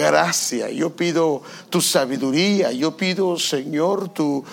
[0.00, 4.44] gracia, yo pido tu sabiduría, yo pido, Señor, tu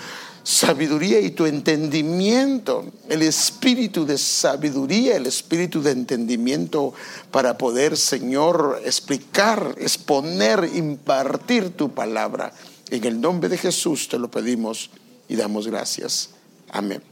[0.43, 6.93] sabiduría y tu entendimiento, el espíritu de sabiduría, el espíritu de entendimiento
[7.31, 12.53] para poder, Señor, explicar, exponer, impartir tu palabra.
[12.89, 14.89] En el nombre de Jesús te lo pedimos
[15.27, 16.29] y damos gracias.
[16.69, 17.03] Amén.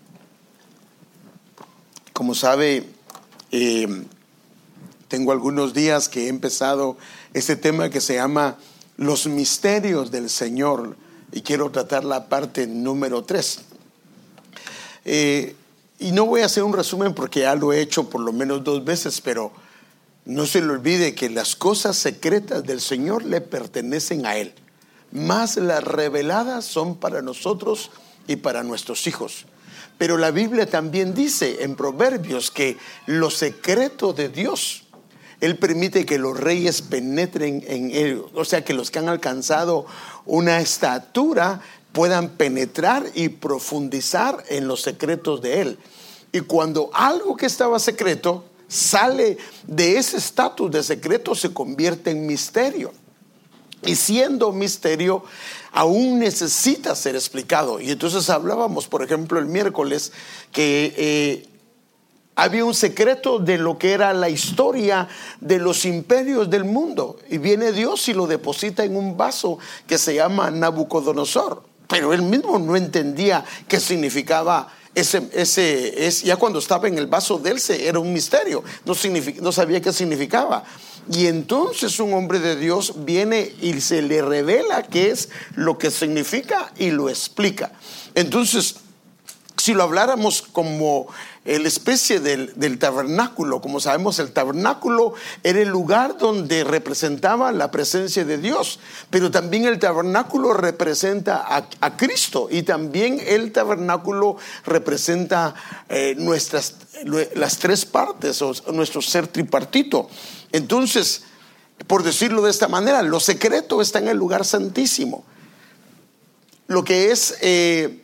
[2.14, 2.88] Como sabe,
[3.52, 4.06] eh,
[5.10, 6.98] tengo algunos días que he empezado
[7.36, 8.56] este tema que se llama
[8.96, 10.96] los misterios del Señor
[11.34, 13.60] y quiero tratar la parte número tres.
[15.04, 15.54] Eh,
[16.00, 18.64] y no voy a hacer un resumen porque ya lo he hecho por lo menos
[18.64, 19.52] dos veces, pero
[20.24, 24.54] no se le olvide que las cosas secretas del Señor le pertenecen a Él.
[25.12, 27.92] Más las reveladas son para nosotros
[28.30, 29.46] y para nuestros hijos.
[29.98, 34.85] Pero la Biblia también dice en Proverbios que lo secreto de Dios
[35.42, 39.86] él permite que los reyes penetren en Él, o sea, que los que han alcanzado
[40.26, 41.62] una estatura
[41.92, 45.80] puedan penetrar y profundizar en los secretos de Él.
[46.32, 52.26] Y cuando algo que estaba secreto sale de ese estatus de secreto, se convierte en
[52.26, 52.94] misterio.
[53.86, 55.24] Y siendo misterio,
[55.72, 57.80] aún necesita ser explicado.
[57.80, 60.12] Y entonces hablábamos, por ejemplo, el miércoles,
[60.52, 61.50] que eh,
[62.36, 65.08] había un secreto de lo que era la historia
[65.40, 67.18] de los imperios del mundo.
[67.30, 71.64] Y viene Dios y lo deposita en un vaso que se llama Nabucodonosor.
[71.88, 77.38] Pero él mismo no entendía qué significaba ese, ese, ya cuando estaba en el vaso
[77.38, 78.94] de él era un misterio, no,
[79.42, 80.64] no sabía qué significaba.
[81.12, 85.92] Y entonces un hombre de Dios viene y se le revela qué es lo que
[85.92, 87.74] significa y lo explica.
[88.16, 88.78] Entonces,
[89.58, 91.08] si lo habláramos como
[91.46, 93.62] la especie del, tabernáculo.
[93.62, 98.80] Como sabemos, el tabernáculo era el lugar donde representaba la presencia de Dios,
[99.12, 105.54] pero también el tabernáculo representa a, Cristo y también el tabernáculo representa
[105.88, 106.76] eh, nuestras,
[107.36, 110.10] las tres partes o nuestro ser tripartito.
[110.52, 111.26] Entonces,
[111.86, 115.24] por decirlo de esta manera, lo secreto está en el lugar santísimo.
[116.68, 118.04] Lo que es eh,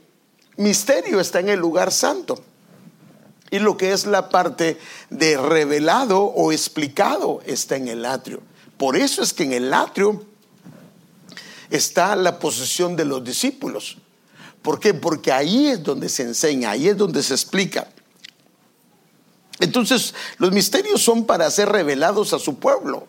[0.58, 2.44] misterio está en el lugar santo
[3.52, 4.80] y lo que es la parte
[5.10, 8.42] de revelado o explicado está en el atrio.
[8.78, 10.24] Por eso es que en el atrio
[11.70, 13.98] está la posesión de los discípulos.
[14.62, 14.94] ¿Por qué?
[14.94, 17.90] Porque ahí es donde se enseña, ahí es donde se explica.
[19.60, 23.08] Entonces, los misterios son para ser revelados a su pueblo,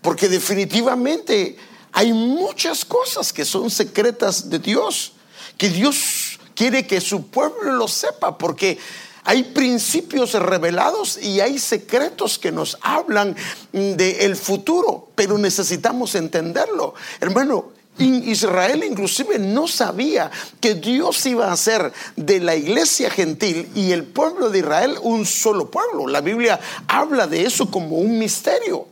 [0.00, 1.56] porque definitivamente
[1.92, 5.12] hay muchas cosas que son secretas de Dios,
[5.58, 8.78] que Dios quiere que su pueblo lo sepa, porque
[9.26, 13.34] hay principios revelados y hay secretos que nos hablan
[13.72, 16.94] del futuro, pero necesitamos entenderlo.
[17.20, 23.90] Hermano, Israel inclusive no sabía que Dios iba a hacer de la iglesia gentil y
[23.90, 26.06] el pueblo de Israel un solo pueblo.
[26.06, 28.86] La Biblia habla de eso como un misterio.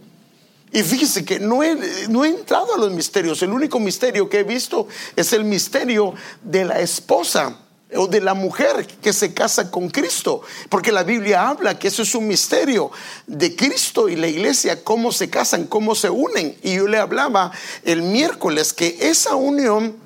[0.73, 1.77] Y fíjese que no he,
[2.09, 3.41] no he entrado a los misterios.
[3.43, 7.61] El único misterio que he visto es el misterio de la esposa
[7.97, 12.03] o de la mujer que se casa con Cristo, porque la Biblia habla que eso
[12.03, 12.91] es un misterio
[13.27, 16.57] de Cristo y la iglesia, cómo se casan, cómo se unen.
[16.63, 17.53] Y yo le hablaba
[17.85, 20.05] el miércoles que esa unión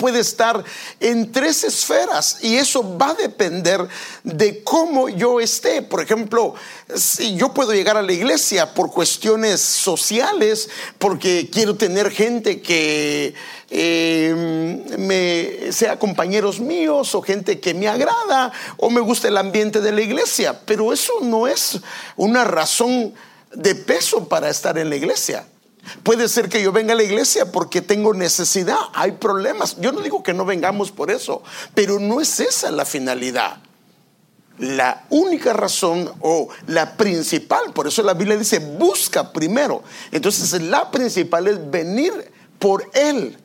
[0.00, 0.64] puede estar
[0.98, 3.86] en tres esferas y eso va a depender
[4.24, 5.82] de cómo yo esté.
[5.82, 6.54] Por ejemplo,
[6.96, 13.34] si yo puedo llegar a la iglesia por cuestiones sociales, porque quiero tener gente que
[13.70, 19.92] eh, sea compañeros míos o gente que me agrada o me gusta el ambiente de
[19.92, 21.80] la iglesia, pero eso no es
[22.16, 23.14] una razón
[23.54, 25.46] de peso para estar en la iglesia.
[26.02, 29.76] Puede ser que yo venga a la iglesia porque tengo necesidad, hay problemas.
[29.80, 31.42] Yo no digo que no vengamos por eso,
[31.74, 33.58] pero no es esa la finalidad.
[34.58, 39.82] La única razón o la principal, por eso la Biblia dice, busca primero.
[40.12, 43.38] Entonces la principal es venir por Él.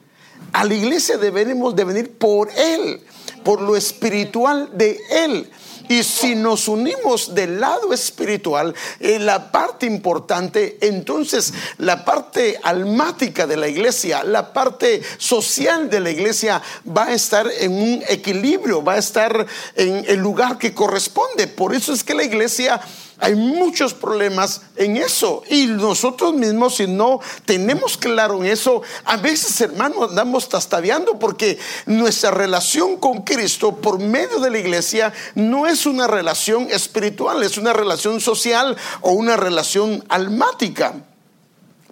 [0.54, 3.02] A la iglesia debemos de venir por Él,
[3.44, 5.52] por lo espiritual de Él.
[5.88, 13.46] Y si nos unimos del lado espiritual, en la parte importante, entonces la parte almática
[13.46, 18.84] de la iglesia, la parte social de la iglesia va a estar en un equilibrio,
[18.84, 19.46] va a estar
[19.76, 21.48] en el lugar que corresponde.
[21.48, 22.82] Por eso es que la iglesia
[23.20, 25.44] hay muchos problemas en eso.
[25.50, 31.58] Y nosotros mismos, si no tenemos claro en eso, a veces, hermanos, andamos tastadeando porque
[31.86, 37.58] nuestra relación con Cristo por medio de la iglesia no es una relación espiritual, es
[37.58, 40.96] una relación social o una relación almática.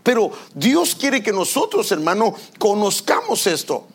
[0.03, 3.87] Pero Dios quiere que nosotros, hermano, conozcamos esto.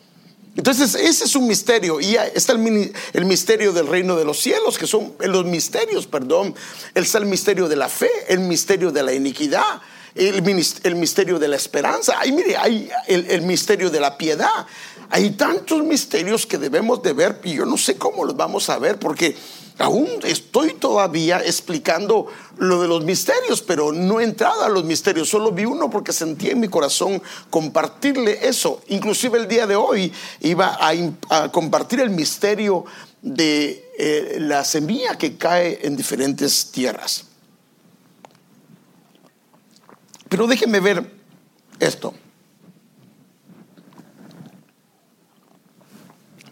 [0.59, 2.01] Entonces, ese es un misterio.
[2.01, 6.53] Y está el, misterio del reino de los cielos, que son los misterios, perdón.
[6.93, 9.81] Está el misterio de la fe, el misterio de la iniquidad,
[10.15, 12.15] el, misterio de la esperanza.
[12.19, 14.67] Ay, mire, hay el, misterio de la piedad.
[15.09, 18.77] Hay tantos misterios que debemos de ver y yo no sé cómo los vamos a
[18.79, 19.37] ver porque
[19.79, 22.27] aún estoy todavía explicando
[22.57, 26.49] lo de los misterios, pero no he a los misterios, solo vi uno porque sentí
[26.49, 28.81] en mi corazón compartirle eso.
[28.87, 32.85] Inclusive el día de hoy iba a, compartir el misterio
[33.21, 37.25] de eh, la semilla que cae en diferentes tierras.
[40.29, 41.11] Pero déjenme ver
[41.79, 42.13] esto.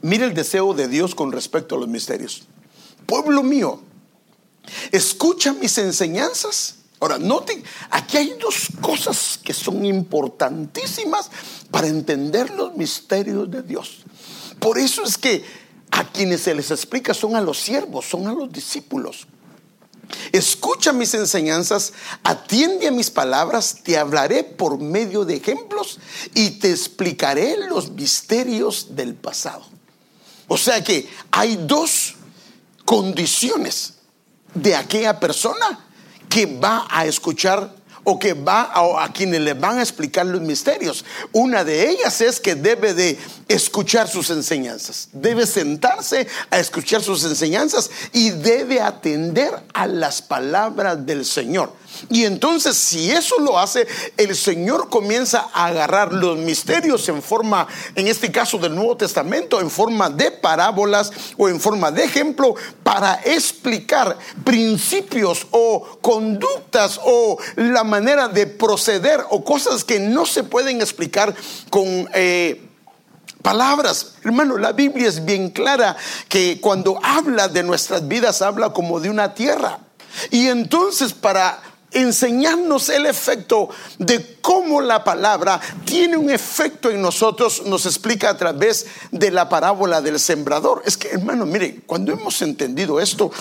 [0.02, 2.48] Mire el deseo de Dios con respecto a los misterios.
[3.08, 3.82] Pueblo mío,
[4.92, 6.76] escucha mis enseñanzas.
[7.00, 11.30] Ahora, noten, aquí hay dos cosas que son importantísimas
[11.72, 14.00] para entender los misterios de Dios.
[14.60, 15.46] Por eso es que
[15.92, 19.28] a quienes se les explica son a los siervos, son a los discípulos.
[20.32, 21.94] Escucha mis enseñanzas,
[22.24, 26.00] atiende a mis palabras, te hablaré por medio de ejemplos
[26.34, 29.66] y te explicaré los misterios del pasado.
[30.48, 32.17] O sea que hay dos
[32.88, 33.96] condiciones
[34.54, 35.78] de aquella persona
[36.30, 37.76] que va a escuchar
[38.06, 41.04] o que va a, quienes le van a explicar los misterios.
[41.34, 43.20] Una de ellas es que debe de
[43.50, 51.06] escuchar sus enseñanzas, debe sentarse a escuchar sus enseñanzas y debe atender a las palabras
[51.06, 51.74] del Señor.
[52.10, 53.88] Y entonces si eso lo hace,
[54.18, 59.60] el Señor comienza a agarrar los misterios en forma, en este caso del Nuevo Testamento,
[59.60, 67.38] en forma de parábolas o en forma de ejemplo para explicar principios o conductas o
[67.56, 71.34] la manera de proceder o cosas que no se pueden explicar
[71.70, 72.10] con...
[72.14, 72.64] Eh,
[73.42, 74.16] palabras.
[74.26, 75.96] Hermano, la Biblia es bien clara
[76.28, 79.80] que cuando habla de nuestras vidas habla como de una tierra.
[80.32, 81.62] Y entonces para
[82.02, 88.38] enseñarnos el efecto de cómo la palabra tiene un efecto en nosotros, nos explica a
[88.38, 90.84] través de la parábola del sembrador.
[90.86, 93.32] Es que, hermano, mire, cuando hemos entendido esto,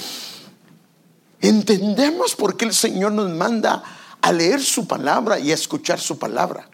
[1.41, 3.83] entendemos por qué el Señor nos manda
[4.23, 6.69] a leer su palabra y a escuchar su palabra.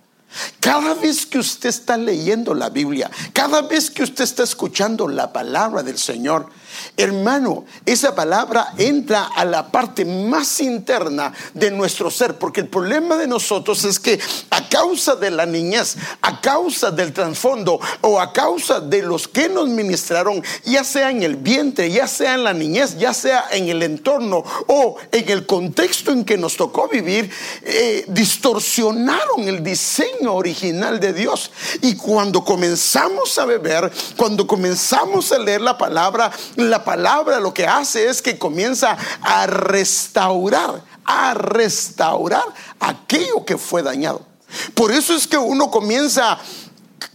[0.60, 5.32] Cada vez que usted está leyendo la Biblia, cada vez que usted está escuchando la
[5.32, 6.48] palabra del Señor,
[6.96, 13.16] Hermano, esa palabra entra a la parte más interna de nuestro ser, porque el problema
[13.16, 14.18] de nosotros es que
[14.50, 19.48] a causa de la niñez, a causa del trasfondo o a causa de los que
[19.48, 23.68] nos ministraron, ya sea en el vientre, ya sea en la niñez, ya sea en
[23.68, 27.30] el entorno o en el contexto en que nos tocó vivir,
[27.62, 31.50] eh, distorsionaron el diseño original de Dios.
[31.80, 36.30] Y cuando comenzamos a beber, cuando comenzamos a leer la palabra,
[36.70, 42.44] la palabra lo que hace es que comienza a restaurar, a restaurar
[42.80, 44.26] aquello que fue dañado.
[44.74, 46.38] Por eso es que uno comienza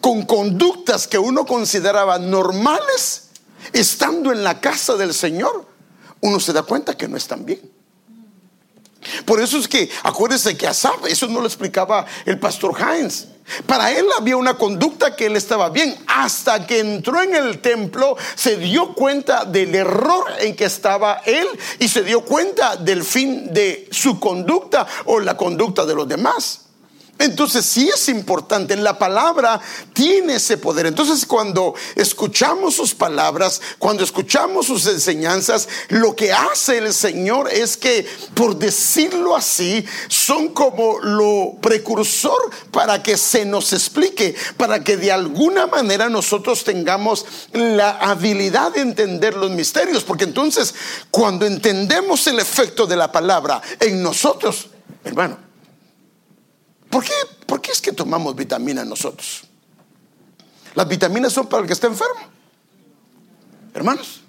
[0.01, 3.29] con conductas que uno consideraba normales,
[3.73, 5.65] estando en la casa del Señor,
[6.21, 7.77] uno se da cuenta que no están bien.
[9.25, 13.27] Por eso es que, acuérdense que Asaf, eso no lo explicaba el pastor Heinz.
[13.65, 15.97] Para él había una conducta que él estaba bien.
[16.07, 21.47] Hasta que entró en el templo, se dio cuenta del error en que estaba él
[21.79, 26.66] y se dio cuenta del fin de su conducta o la conducta de los demás.
[27.19, 29.59] Entonces sí es importante, la palabra
[29.93, 30.85] tiene ese poder.
[30.85, 37.75] Entonces cuando escuchamos sus palabras, cuando escuchamos sus enseñanzas, lo que hace el Señor es
[37.75, 42.37] que, por decirlo así, son como lo precursor
[42.71, 48.81] para que se nos explique, para que de alguna manera nosotros tengamos la habilidad de
[48.81, 50.03] entender los misterios.
[50.03, 50.75] Porque entonces
[51.09, 54.67] cuando entendemos el efecto de la palabra en nosotros,
[55.03, 55.46] hermano,
[56.89, 57.13] ¿Por qué,
[57.45, 59.43] ¿Por qué es que tomamos vitamina nosotros?
[60.75, 62.21] Las vitaminas son para el que está enfermo.
[63.73, 64.21] Hermanos.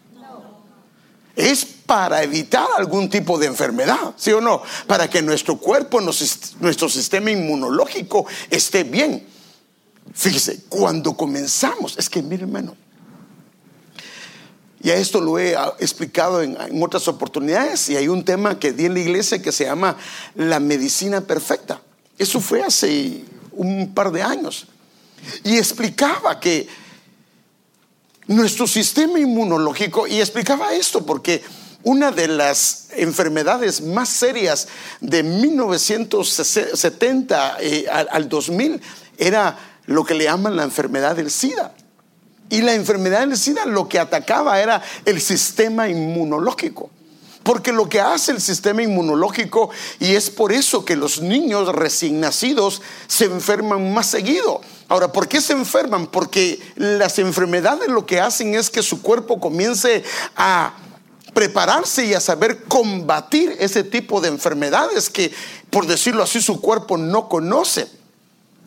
[1.37, 4.63] Es para evitar algún tipo de enfermedad, ¿sí o no?
[4.87, 9.25] Para que nuestro cuerpo, nuestro sistema inmunológico esté bien.
[10.13, 12.77] Fíjese, cuando comenzamos, es que mire hermano,
[14.81, 18.73] ya esto lo he ah, explicado en, en, otras oportunidades y hay un tema que
[18.73, 19.97] di en la iglesia que se llama
[20.35, 21.83] la medicina perfecta.
[22.19, 24.67] Eso fue hace un par de años.
[25.45, 26.69] Y explicaba que
[28.27, 31.43] nuestro sistema inmunológico, y explicaba esto porque
[31.83, 34.69] una de las enfermedades más serias
[35.01, 38.81] de 1970 eh, al, al 2000
[39.17, 41.73] era lo que le llaman la enfermedad del SIDA.
[42.51, 46.91] Y la enfermedad del SIDA lo que atacaba era el sistema inmunológico.
[47.49, 52.21] Porque lo que hace el sistema inmunológico, y es por eso que los niños recién
[52.21, 54.61] nacidos se enferman más seguido.
[54.87, 56.09] Ahora, ¿por qué se enferman?
[56.09, 60.05] Porque las enfermedades lo que hacen es que su cuerpo comience
[60.37, 60.75] a
[61.33, 65.33] prepararse y a saber combatir ese tipo de enfermedades que,
[65.71, 67.89] por decirlo así, su cuerpo no conoce.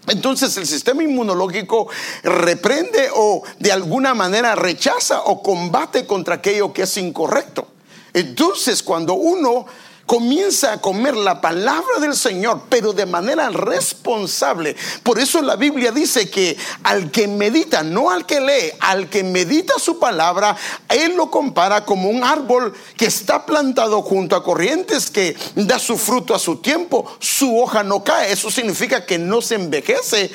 [0.07, 1.87] Entonces el sistema inmunológico
[2.23, 7.70] reprende o de alguna manera rechaza o combate contra aquello que es incorrecto.
[8.13, 9.65] Entonces cuando uno
[10.11, 14.75] comienza a comer la palabra del Señor, pero de manera responsable.
[15.03, 19.23] Por eso la Biblia dice que al que medita, no al que lee, al que
[19.23, 20.57] medita su palabra,
[20.89, 25.97] Él lo compara como un árbol que está plantado junto a corrientes que da su
[25.97, 28.33] fruto a su tiempo, su hoja no cae.
[28.33, 30.29] Eso significa que no se envejece.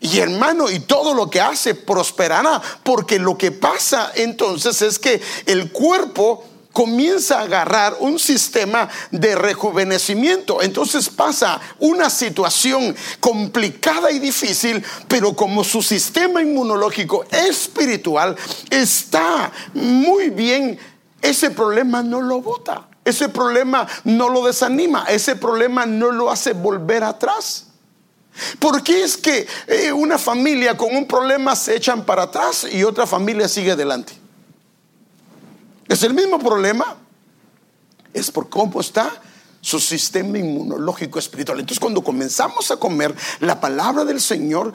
[0.00, 5.20] Y hermano, y todo lo que hace prosperará, porque lo que pasa entonces es que
[5.44, 10.62] el cuerpo comienza a agarrar un sistema de rejuvenecimiento.
[10.62, 18.36] Entonces pasa una situación complicada y difícil, pero como su sistema inmunológico espiritual
[18.70, 20.78] está muy bien,
[21.22, 22.86] ese problema no lo bota.
[23.02, 27.66] Ese problema no lo desanima, ese problema no lo hace volver atrás.
[28.58, 32.84] ¿Por qué es que eh, una familia con un problema se echan para atrás y
[32.84, 34.19] otra familia sigue adelante?
[35.90, 36.96] Es el mismo problema.
[38.14, 39.20] Es por cómo está
[39.60, 41.58] su sistema inmunológico espiritual.
[41.58, 44.72] Entonces cuando comenzamos a comer la palabra del Señor,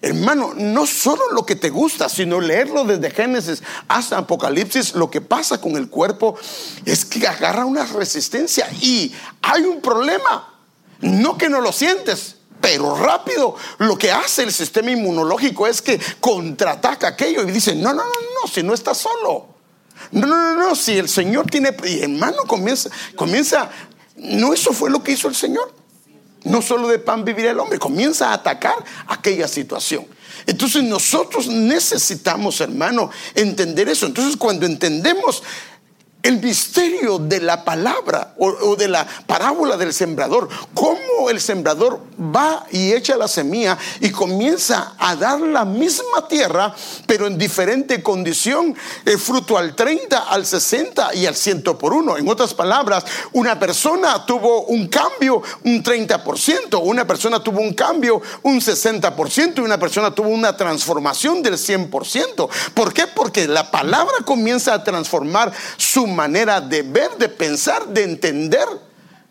[0.00, 5.20] hermano, no solo lo que te gusta, sino leerlo desde Génesis hasta Apocalipsis, lo que
[5.20, 6.36] pasa con el cuerpo
[6.84, 10.48] es que agarra una resistencia y hay un problema.
[11.00, 16.00] No que no lo sientes, pero rápido lo que hace el sistema inmunológico es que
[16.20, 18.10] contraataca aquello y dice, no, no, no,
[18.42, 19.51] no, si no estás solo.
[20.12, 23.70] No, no, no, no, si el Señor tiene, y hermano comienza, comienza,
[24.16, 25.74] no eso fue lo que hizo el Señor.
[26.44, 28.74] No solo de pan vivirá el hombre, comienza a atacar
[29.06, 30.06] aquella situación.
[30.46, 34.06] Entonces nosotros necesitamos, hermano, entender eso.
[34.06, 35.42] Entonces cuando entendemos
[36.22, 42.64] el misterio de la palabra o, de la parábola del sembrador, cómo el sembrador va
[42.70, 46.74] y echa la semilla y comienza a dar la misma tierra,
[47.06, 48.74] pero en diferente condición,
[49.04, 52.16] el fruto al 30, al 60 y al 100 por uno.
[52.16, 58.22] En otras palabras, una persona tuvo un cambio un 30%, una persona tuvo un cambio
[58.42, 62.48] un 60% y una persona tuvo una transformación del 100%.
[62.74, 63.06] ¿Por qué?
[63.06, 68.66] Porque la palabra comienza a transformar su manera de ver, de pensar, de entender.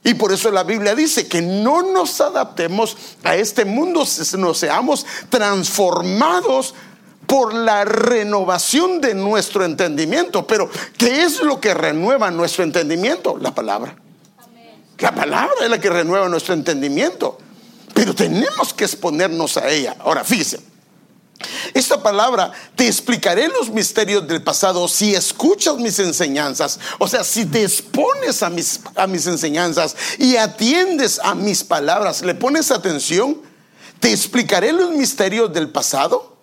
[0.04, 4.04] Y por eso la Biblia dice que no nos adaptemos a este mundo,
[4.38, 6.74] nos seamos transformados
[7.28, 10.46] por la renovación de nuestro entendimiento.
[10.48, 13.38] Pero, ¿qué es lo que renueva nuestro entendimiento?
[13.38, 13.96] La palabra.
[14.98, 17.38] La palabra es la que renueva nuestro entendimiento.
[17.94, 19.96] Pero tenemos que exponernos a ella.
[20.00, 20.71] Ahora, fíjese.
[21.74, 26.80] Esta palabra, te explicaré los misterios del pasado si escuchas mis enseñanzas.
[27.00, 32.22] O sea, si te expones a mis, a mis enseñanzas y atiendes a mis palabras,
[32.22, 33.42] le pones atención,
[34.00, 36.38] te explicaré los misterios del pasado.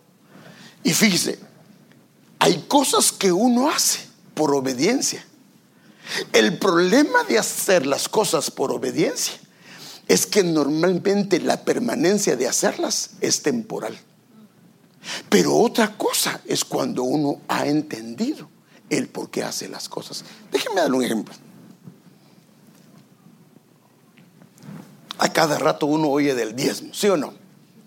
[0.85, 1.39] Y fíjese,
[2.39, 4.01] hay cosas que uno hace
[4.35, 5.25] por obediencia.
[6.33, 9.35] El problema de hacer las cosas por obediencia
[10.07, 13.99] es que normalmente la permanencia de hacerlas es temporal.
[15.29, 18.49] Pero otra cosa es cuando uno ha entendido
[18.91, 20.25] el por qué hace las cosas.
[20.51, 21.35] Déjenme dar un ejemplo.
[25.19, 27.35] A cada rato uno oye del diezmo, ¿sí o no?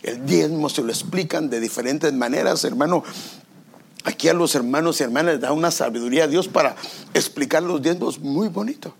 [0.03, 3.03] El diezmo se lo explican de diferentes maneras, hermano.
[4.03, 6.75] Aquí a los hermanos y hermanas da una sabiduría a Dios para
[7.13, 8.93] explicar los diezmos muy bonito.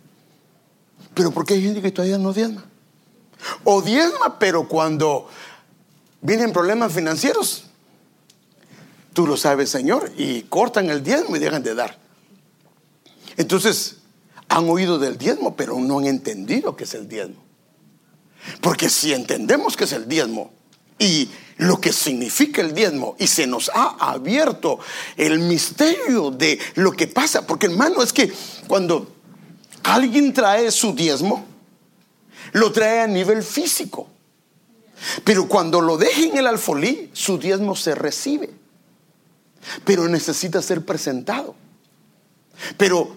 [1.14, 2.64] Pero ¿por qué hay gente que todavía no diezma?
[3.64, 5.28] O diezma, pero cuando
[6.22, 7.66] vienen problemas financieros,
[9.14, 11.98] Tú lo sabes, Señor, y cortan el diezmo y dejan de dar.
[13.38, 13.98] Entonces,
[14.48, 17.44] han oído del diezmo, pero no han entendido qué es el diezmo.
[18.62, 20.52] Porque si entendemos qué es el diezmo
[20.98, 24.80] y lo que significa el diezmo y se nos ha abierto
[25.18, 28.32] el misterio de lo que pasa, porque hermano, es que
[28.68, 29.14] cuando
[29.84, 31.46] alguien trae su diezmo,
[32.54, 34.10] lo trae a nivel físico.
[35.24, 38.61] Pero cuando lo deja en el alfolí, su diezmo se recibe
[39.84, 41.56] pero necesita ser presentado.
[42.78, 43.16] Pero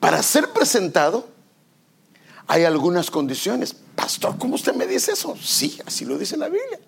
[0.00, 1.28] para ser presentado
[2.46, 3.74] hay algunas condiciones.
[3.94, 5.36] Pastor, ¿cómo usted me dice eso?
[5.40, 6.78] Sí, así lo dice la Biblia.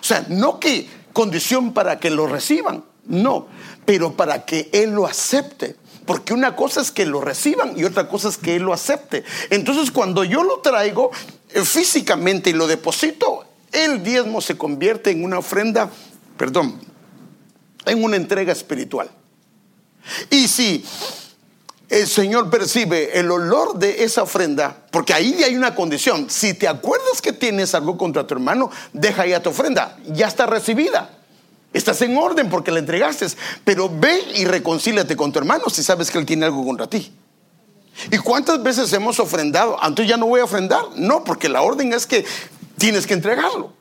[0.00, 3.46] O sea, no que condición para que lo reciban, no,
[3.84, 5.76] pero para que Él lo acepte.
[6.04, 9.24] Porque una cosa es que lo reciban y otra cosa es que Él lo acepte.
[9.50, 11.10] Entonces cuando yo lo traigo
[11.50, 15.90] eh, físicamente y lo deposito, el diezmo se convierte en una ofrenda,
[16.36, 16.80] perdón,
[17.86, 19.10] en una entrega espiritual.
[20.30, 20.84] Y si
[21.88, 26.28] el Señor percibe el olor de esa ofrenda, porque ahí hay una condición.
[26.28, 30.46] Si te acuerdas que tienes algo contra tu hermano, deja ya tu ofrenda, ya está
[30.46, 31.10] recibida.
[31.72, 33.26] Estás en orden porque la entregaste,
[33.64, 37.12] pero ve y reconcíliate con tu hermano si sabes que él tiene algo contra ti.
[38.10, 39.82] ¿Y cuántas veces hemos ofrendado?
[39.82, 40.84] Antes ya no voy a ofrendar.
[40.96, 42.24] No, porque la orden es que
[42.78, 43.72] tienes que entregarlo.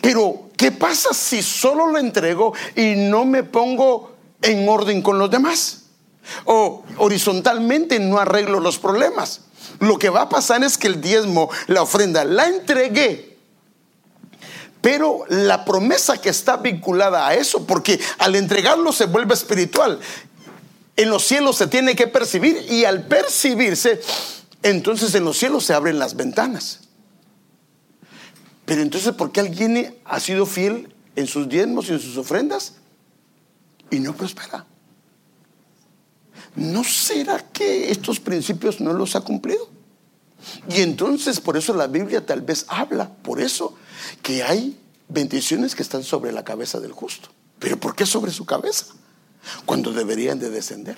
[0.00, 4.12] Pero, ¿qué pasa si solo lo entrego y no me pongo
[4.42, 5.84] en orden con los demás?
[6.44, 9.42] O horizontalmente no arreglo los problemas.
[9.80, 13.38] Lo que va a pasar es que el diezmo, la ofrenda, la entregué.
[14.82, 20.00] Pero la promesa que está vinculada a eso, porque al entregarlo se vuelve espiritual,
[20.96, 24.00] en los cielos se tiene que percibir y al percibirse,
[24.62, 26.87] entonces en los cielos se abren las ventanas.
[28.68, 32.74] Pero entonces, ¿por qué alguien ha sido fiel en sus diezmos y en sus ofrendas
[33.90, 34.64] y no prospera?
[36.58, 39.68] ¿no será que estos principios no los ha cumplido?
[40.68, 43.74] Y entonces por eso la Biblia tal vez habla, por eso,
[44.22, 47.28] que hay bendiciones que están sobre la cabeza del justo.
[47.58, 48.86] ¿Pero por qué sobre su cabeza?
[49.66, 50.96] Cuando deberían de descender.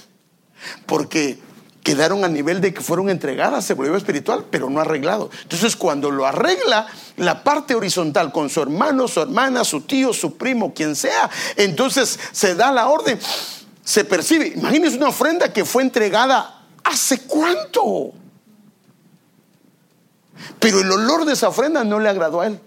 [0.86, 1.38] Porque
[1.82, 5.30] quedaron a nivel de que fueron entregadas, se volvió espiritual, pero no arreglado.
[5.42, 10.36] Entonces cuando lo arregla la parte horizontal con su hermano, su hermana, su tío, su
[10.36, 13.18] primo, quien sea, entonces se da la orden
[13.90, 14.52] se percibe.
[14.54, 18.12] Imagínense una ofrenda que fue entregada hace cuánto.
[20.60, 22.60] Pero el olor de esa ofrenda no le agradó a él.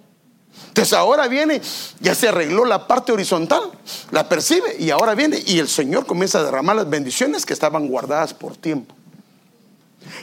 [0.68, 1.62] Entonces ahora viene,
[2.02, 3.72] ya se arregló la parte horizontal,
[4.12, 7.88] la percibe y ahora viene y el Señor comienza a derramar las bendiciones que estaban
[7.88, 8.94] guardadas por tiempo.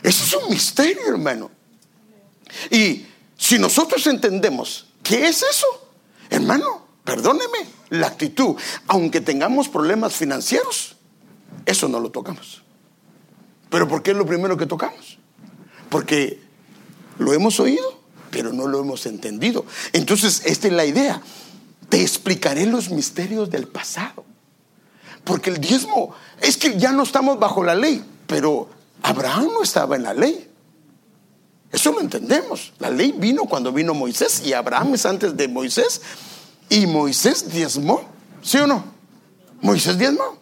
[0.02, 1.50] Eso es un misterio, hermano.
[2.70, 5.66] Y si nosotros entendemos qué es eso,
[6.28, 7.58] hermano, perdóneme,
[7.90, 10.96] la actitud, aunque tengamos problemas financieros,
[11.66, 12.62] eso no lo tocamos.
[13.68, 15.18] ¿Pero por qué es lo primero que tocamos?
[15.88, 16.40] Porque
[17.18, 19.64] lo hemos oído, pero no lo hemos entendido.
[19.92, 21.22] Entonces, esta es la idea.
[21.88, 24.24] Te explicaré los misterios del pasado.
[25.24, 28.68] Porque el diezmo es que ya no estamos bajo la ley, pero
[29.02, 30.48] Abraham no estaba en la ley.
[31.72, 32.72] Eso lo entendemos.
[32.78, 36.00] La ley vino cuando vino Moisés y Abraham es antes de Moisés.
[36.68, 38.02] Y Moisés diezmó,
[38.42, 38.84] ¿sí o no?
[39.60, 40.38] Moisés diezmó.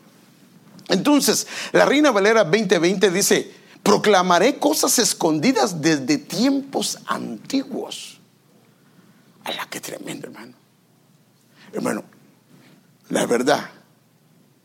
[0.88, 8.20] Entonces, la Reina Valera 2020 dice, proclamaré cosas escondidas desde tiempos antiguos.
[9.44, 10.54] A la que tremendo, hermano.
[11.72, 12.04] Hermano,
[13.10, 13.70] la verdad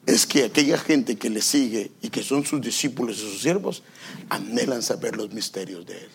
[0.06, 3.84] es que aquella gente que le sigue y que son sus discípulos y sus siervos,
[4.30, 6.10] anhelan saber los misterios de Él.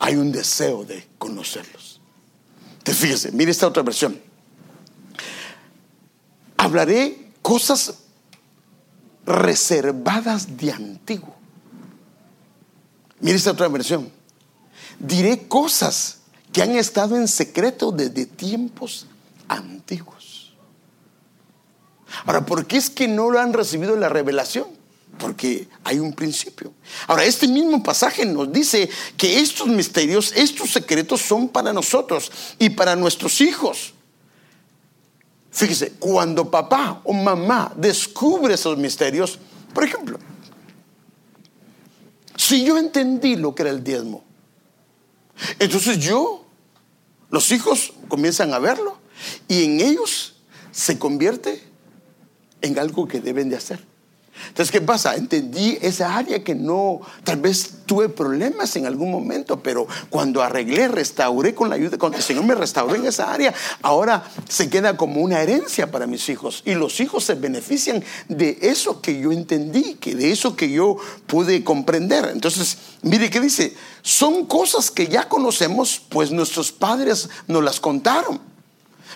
[0.00, 2.00] Hay un deseo de conocerlos.
[2.82, 4.20] Te fíjese, mire esta otra versión.
[6.56, 7.94] Hablaré cosas
[9.24, 11.36] reservadas de antiguo.
[13.20, 14.10] Mire esta otra versión.
[14.98, 16.18] Diré cosas
[16.52, 19.06] que han estado en secreto desde tiempos
[19.46, 20.19] antiguos.
[22.26, 24.80] Ahora, ¿por qué es que no lo han recibido la revelación?
[25.20, 26.72] porque hay un principio.
[27.06, 32.70] Ahora, este mismo pasaje nos dice que estos misterios, estos secretos son para nosotros y
[32.70, 33.92] para nuestros hijos.
[35.52, 39.38] Fíjese, cuando papá o mamá descubre esos misterios,
[39.74, 40.18] por ejemplo,
[42.36, 44.24] si yo entendí lo que era el diezmo,
[45.58, 46.46] entonces yo,
[47.30, 48.98] los hijos comienzan a verlo
[49.48, 50.34] y en ellos
[50.72, 51.69] se convierte
[52.62, 53.80] en algo que deben de hacer.
[54.48, 55.16] Entonces, ¿qué pasa?
[55.16, 60.88] Entendí esa área que no, tal vez tuve problemas en algún momento, pero cuando arreglé,
[60.88, 64.96] restauré con la ayuda, cuando el Señor me restauró en esa área, ahora se queda
[64.96, 66.62] como una herencia para mis hijos.
[66.64, 70.96] Y los hijos se benefician de eso que yo entendí, que de eso que yo
[71.26, 72.30] pude comprender.
[72.32, 78.49] Entonces, mire qué dice, son cosas que ya conocemos, pues nuestros padres nos las contaron.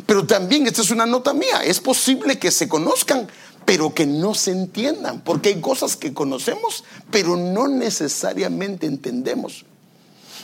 [0.07, 3.29] Pero también, esta es una nota mía, es posible que se conozcan,
[3.65, 9.65] pero que no se entiendan, porque hay cosas que conocemos, pero no necesariamente entendemos.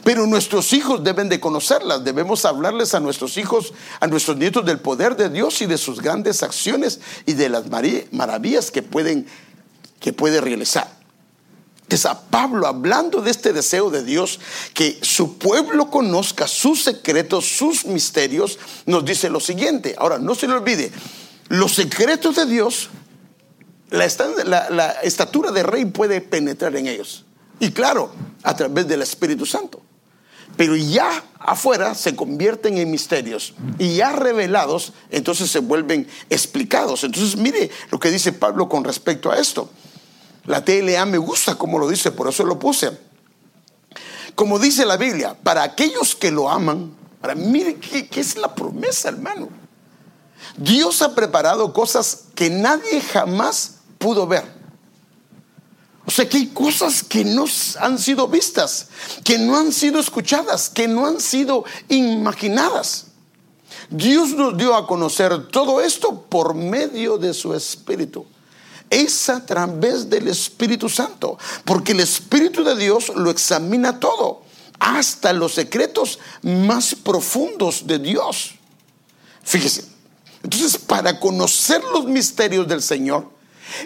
[0.04, 4.78] Pero nuestros hijos deben de conocerlas, debemos hablarles a nuestros hijos, a nuestros nietos del
[4.78, 7.64] poder de Dios y de sus grandes acciones y de las
[8.12, 9.26] maravillas que pueden
[10.00, 10.99] que puede realizar.
[11.90, 14.38] Es a Pablo hablando de este deseo de Dios,
[14.74, 19.96] que su pueblo conozca sus secretos, sus misterios, nos dice lo siguiente.
[19.98, 20.92] Ahora, no se le olvide,
[21.48, 22.90] los secretos de Dios,
[23.90, 27.24] la, la estatura de rey puede penetrar en ellos.
[27.58, 28.12] Y claro,
[28.44, 29.82] a través del Espíritu Santo.
[30.56, 37.02] Pero ya afuera se convierten en misterios y ya revelados, entonces se vuelven explicados.
[37.02, 39.70] Entonces mire lo que dice Pablo con respecto a esto.
[40.46, 42.98] La TLA me gusta como lo dice, por eso lo puse.
[44.34, 48.54] Como dice la Biblia, para aquellos que lo aman, para mire qué, qué es la
[48.54, 49.48] promesa, hermano.
[50.56, 54.44] Dios ha preparado cosas que nadie jamás pudo ver.
[56.06, 57.44] O sea que hay cosas que no
[57.80, 58.88] han sido vistas,
[59.22, 63.06] que no han sido escuchadas, que no han sido imaginadas.
[63.90, 68.26] Dios nos dio a conocer todo esto por medio de su Espíritu
[68.90, 74.42] es a través del Espíritu Santo, porque el Espíritu de Dios lo examina todo,
[74.80, 78.56] hasta los secretos más profundos de Dios.
[79.42, 79.84] Fíjese,
[80.42, 83.30] entonces para conocer los misterios del Señor,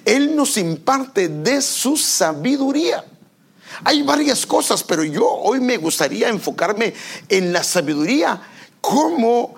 [0.04, 3.04] Él nos imparte de su sabiduría.
[3.82, 6.94] Hay varias cosas, pero yo hoy me gustaría enfocarme
[7.28, 8.40] en la sabiduría
[8.80, 9.54] como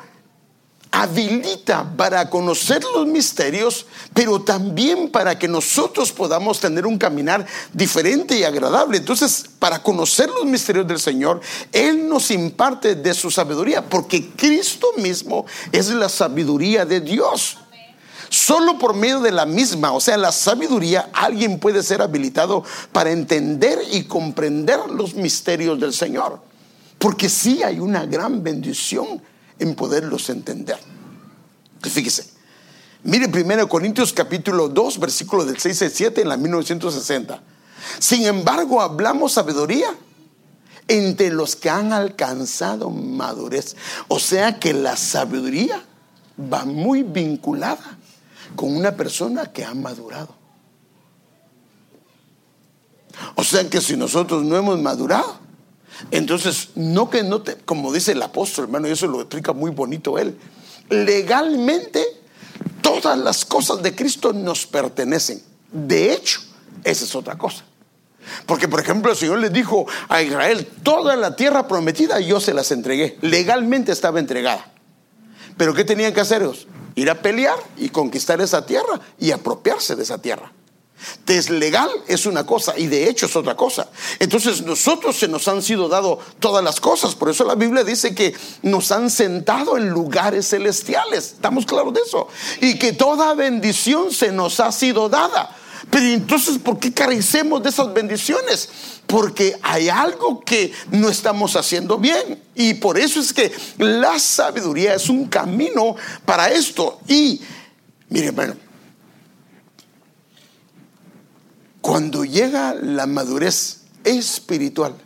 [0.97, 8.39] habilita para conocer los misterios, pero también para que nosotros podamos tener un caminar diferente
[8.39, 8.97] y agradable.
[8.97, 14.87] Entonces, para conocer los misterios del Señor, Él nos imparte de su sabiduría, porque Cristo
[14.97, 17.59] mismo es la sabiduría de Dios.
[18.31, 23.11] Solo por medio de la misma, o sea, la sabiduría, alguien puede ser habilitado para
[23.11, 26.41] entender y comprender los misterios del Señor.
[26.99, 29.21] Porque sí hay una gran bendición
[29.59, 30.79] en poderlos entender.
[31.83, 32.27] Fíjese,
[33.03, 37.43] mire 1 Corintios capítulo 2, versículo del 6 al 7 en la 1960.
[37.99, 39.89] Sin embargo, hablamos sabiduría
[40.89, 43.77] entre los que han alcanzado madurez.
[44.09, 45.83] O sea que la sabiduría
[46.41, 47.99] va muy vinculada
[48.55, 50.35] con una persona que ha madurado.
[53.35, 55.46] O sea que si nosotros no hemos madurado,
[56.11, 59.71] entonces, no que no te, como dice el apóstol, hermano, y eso lo explica muy
[59.71, 60.37] bonito él,
[60.89, 62.05] legalmente
[62.83, 65.43] todas las cosas de Cristo nos pertenecen.
[65.73, 66.41] De hecho,
[66.85, 67.65] esa es otra cosa.
[68.45, 72.55] Porque, por ejemplo, el Señor le dijo a Israel, toda la tierra prometida yo se
[72.55, 73.19] las entregué.
[73.23, 74.73] Legalmente estaba entregada.
[75.57, 76.67] Pero ¿qué tenían que hacer ellos?
[76.95, 80.53] Ir a pelear y conquistar esa tierra y apropiarse de esa tierra.
[81.25, 83.89] Deslegal es una cosa y de hecho es otra cosa.
[84.19, 87.15] Entonces nosotros se nos han sido dado todas las cosas.
[87.15, 91.33] Por eso la Biblia dice que nos han sentado en lugares celestiales.
[91.35, 92.29] ¿Estamos claros de eso?
[92.61, 95.55] Y que toda bendición se nos ha sido dada.
[95.91, 98.69] Pero entonces, ¿por qué carecemos de esas bendiciones?
[99.07, 102.43] Porque hay algo que no estamos haciendo bien.
[102.55, 106.99] Y por eso es que la sabiduría es un camino para esto.
[107.07, 107.41] Y,
[108.09, 108.57] mire, bueno,
[111.87, 114.97] Cuando llega la madurez espiritual,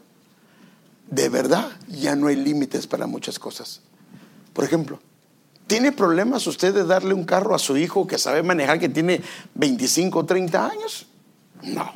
[1.11, 3.83] de verdad ya no hay límites para muchas cosas.
[4.55, 4.99] Por ejemplo,
[5.67, 9.21] ¿tiene problemas usted de darle un carro a su hijo que sabe manejar, que tiene
[9.57, 11.07] 25 o 30 años?
[11.65, 11.93] No.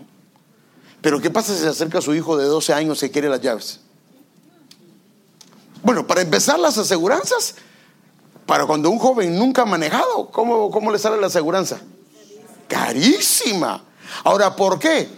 [1.00, 3.40] Pero ¿qué pasa si se acerca a su hijo de 12 años y quiere las
[3.40, 3.80] llaves?
[5.82, 7.54] Bueno, para empezar las aseguranzas,
[8.44, 11.80] para cuando un joven nunca ha manejado, ¿cómo, cómo le sale la aseguranza?
[12.68, 13.82] Carísima.
[14.22, 15.08] Ahora, ¿por qué?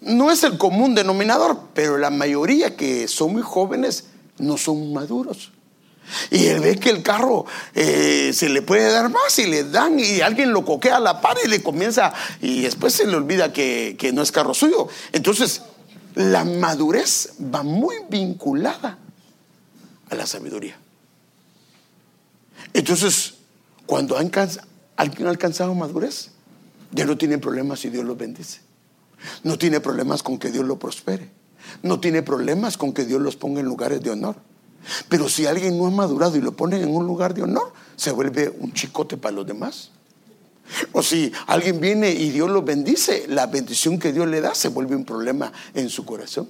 [0.00, 4.06] No es el común denominador, pero la mayoría que son muy jóvenes
[4.38, 5.52] no son maduros.
[6.30, 10.00] Y él ve que el carro eh, se le puede dar más y le dan
[10.00, 13.52] y alguien lo coquea a la par y le comienza y después se le olvida
[13.52, 14.88] que, que no es carro suyo.
[15.12, 15.62] Entonces,
[16.14, 18.98] la madurez va muy vinculada
[20.08, 20.76] a la sabiduría.
[22.72, 23.34] Entonces,
[23.86, 26.30] cuando alguien ha alcanzado madurez,
[26.92, 28.60] ya no tiene problemas si Dios lo bendice.
[29.44, 31.30] No tiene problemas con que Dios lo prospere.
[31.82, 34.36] No tiene problemas con que Dios los ponga en lugares de honor.
[35.08, 38.10] Pero si alguien no ha madurado y lo pone en un lugar de honor, se
[38.12, 39.90] vuelve un chicote para los demás.
[40.92, 44.68] O si alguien viene y Dios lo bendice, la bendición que Dios le da se
[44.68, 46.48] vuelve un problema en su corazón.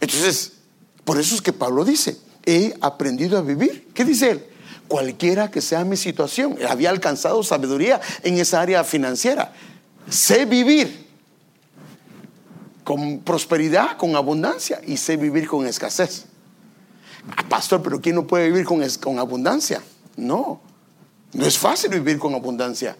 [0.00, 0.52] Entonces,
[1.04, 3.88] por eso es que Pablo dice, he aprendido a vivir.
[3.94, 4.44] ¿Qué dice él?
[4.90, 6.58] Cualquiera que sea mi situación.
[6.68, 9.52] Había alcanzado sabiduría en esa área financiera.
[10.10, 11.06] Sé vivir
[12.82, 16.24] con prosperidad, con abundancia y sé vivir con escasez.
[17.36, 19.80] Ah, pastor, pero ¿quién no puede vivir con, con abundancia?
[20.16, 20.60] No,
[21.34, 22.96] no es fácil vivir con abundancia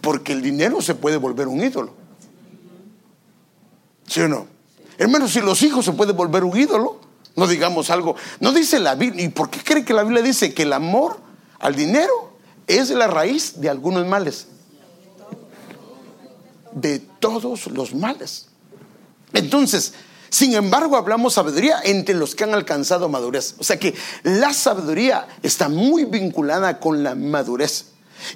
[0.00, 1.92] porque el dinero se puede volver un ídolo.
[4.06, 4.46] ¿Sí o no?
[4.96, 7.00] Hermano, si los hijos se pueden volver un ídolo,
[7.36, 8.16] no digamos algo.
[8.40, 9.26] No dice la Biblia.
[9.26, 11.23] ¿Y por qué cree que la Biblia dice que el amor
[11.64, 12.30] al dinero
[12.66, 14.48] es la raíz de algunos males?
[16.72, 18.48] De todos los males.
[19.32, 19.94] Entonces,
[20.28, 23.54] sin embargo, hablamos sabiduría entre los que han alcanzado madurez.
[23.58, 27.86] O sea que la sabiduría está muy vinculada con la madurez.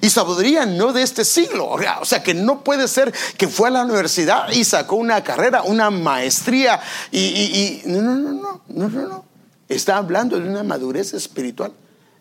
[0.01, 1.69] Y sabiduría no de este siglo.
[1.69, 5.61] O sea, que no puede ser que fue a la universidad y sacó una carrera,
[5.61, 6.79] una maestría.
[7.11, 9.25] Y, no, no, no, no, no, no, no.
[9.67, 11.73] Está hablando de una madurez espiritual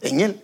[0.03, 0.43] en él.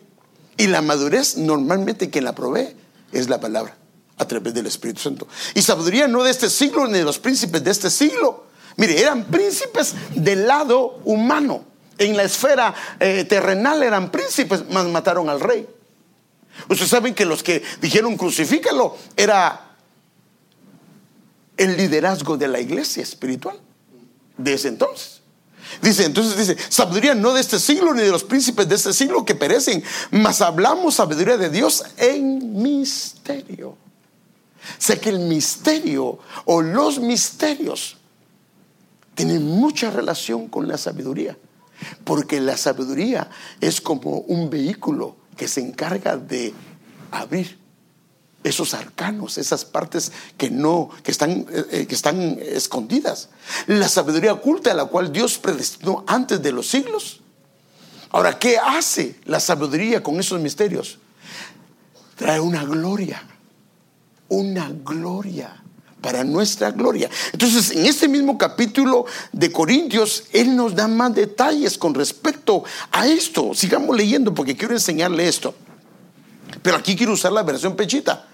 [0.57, 2.77] Y la madurez normalmente quien la provee
[3.13, 3.77] es la palabra
[4.17, 5.27] a través del Espíritu Santo.
[5.55, 8.47] Y sabiduría no de este siglo ni de los príncipes de este siglo.
[8.77, 11.65] Mire, eran príncipes del lado humano.
[11.99, 15.67] En la esfera eh, terrenal eran príncipes, mas mataron al rey.
[16.69, 19.77] Ustedes saben que los que dijeron crucifícalo era
[21.57, 23.59] el liderazgo de la iglesia espiritual
[24.37, 25.14] de ese entonces.
[25.83, 29.25] Dice, entonces dice, sabiduría no de este siglo ni de los príncipes de este siglo
[29.25, 33.77] que perecen, mas hablamos sabiduría de Dios en misterio.
[34.79, 37.97] Sé que el misterio o los misterios
[39.15, 41.37] tienen mucha relación con la sabiduría,
[42.05, 46.55] porque la sabiduría es como un vehículo que se encarga de
[47.11, 47.64] abrir
[48.45, 53.31] esos arcanos, esas partes que no, que están, eh, eh, que están escondidas.
[53.67, 57.21] La sabiduría oculta a la cual Dios predestinó antes de los siglos.
[58.11, 60.99] Ahora, ¿qué hace la sabiduría con esos misterios?
[62.17, 63.25] Trae una gloria,
[64.29, 65.65] una gloria
[66.01, 67.09] para nuestra gloria.
[67.33, 73.07] Entonces, en este mismo capítulo de Corintios, Él nos da más detalles con respecto a
[73.07, 73.55] esto.
[73.55, 75.55] Sigamos leyendo porque quiero enseñarle esto.
[76.63, 78.29] Pero aquí quiero usar la versión pechita.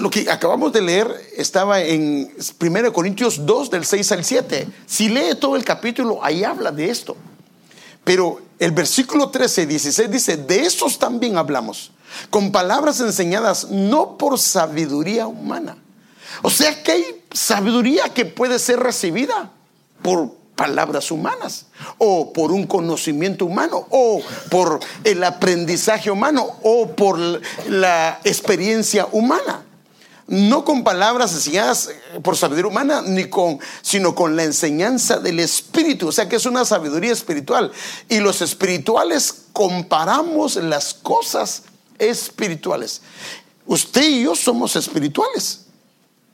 [0.00, 4.68] Lo que acabamos de leer estaba en 1 Corintios 2 del 6 al 7.
[4.86, 7.16] Si lee todo el capítulo, ahí habla de esto.
[8.04, 11.92] Pero el versículo 13 y 16 dice, de estos también hablamos,
[12.30, 15.76] con palabras enseñadas no por sabiduría humana
[16.40, 19.50] o sea que hay sabiduría que puede ser recibida
[20.00, 21.66] por palabras humanas
[21.98, 27.18] o por un conocimiento humano o por el aprendizaje humano o por
[27.68, 29.64] la experiencia humana.
[30.28, 31.90] No con palabras enseñadas
[32.22, 36.06] por sabiduría humana, ni con, sino con la enseñanza del Espíritu.
[36.06, 37.72] O sea que es una sabiduría espiritual.
[38.08, 41.64] Y los espirituales comparamos las cosas
[41.98, 43.02] espirituales.
[43.66, 45.61] Usted y yo somos espirituales.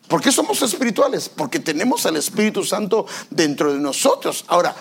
[0.08, 1.28] ¿Por qué somos espirituales?
[1.28, 4.44] Porque tenemos al Espíritu Santo dentro de nosotros.
[4.48, 4.74] Ahora,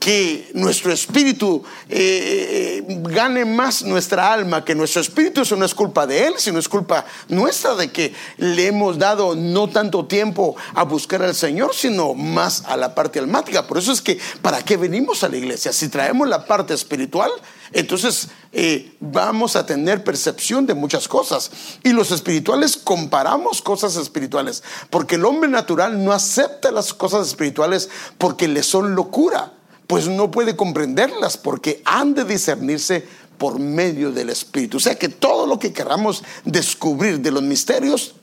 [0.00, 5.74] que nuestro espíritu eh, eh, gane más nuestra alma que nuestro espíritu, eso no es
[5.74, 10.56] culpa de Él, sino es culpa nuestra de que le hemos dado no tanto tiempo
[10.74, 13.66] a buscar al Señor, sino más a la parte almática.
[13.66, 15.70] Por eso es que, ¿para qué venimos a la iglesia?
[15.70, 17.30] Si traemos la parte espiritual,
[17.70, 21.50] entonces eh, vamos a tener percepción de muchas cosas.
[21.84, 27.90] Y los espirituales comparamos cosas espirituales, porque el hombre natural no acepta las cosas espirituales
[28.16, 29.52] porque le son locura
[29.90, 33.04] pues no puede comprenderlas porque han de discernirse
[33.36, 34.76] por medio del Espíritu.
[34.76, 38.14] O sea que todo lo que queramos descubrir de los misterios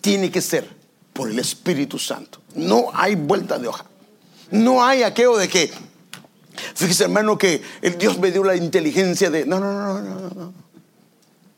[0.00, 0.70] tiene que ser
[1.12, 2.42] por el Espíritu Santo.
[2.54, 3.86] No hay vuelta de hoja.
[4.52, 5.68] No hay aquello de que,
[6.76, 9.46] fíjese hermano, que el Dios me dio la inteligencia de...
[9.46, 10.52] No, no, no, no, no.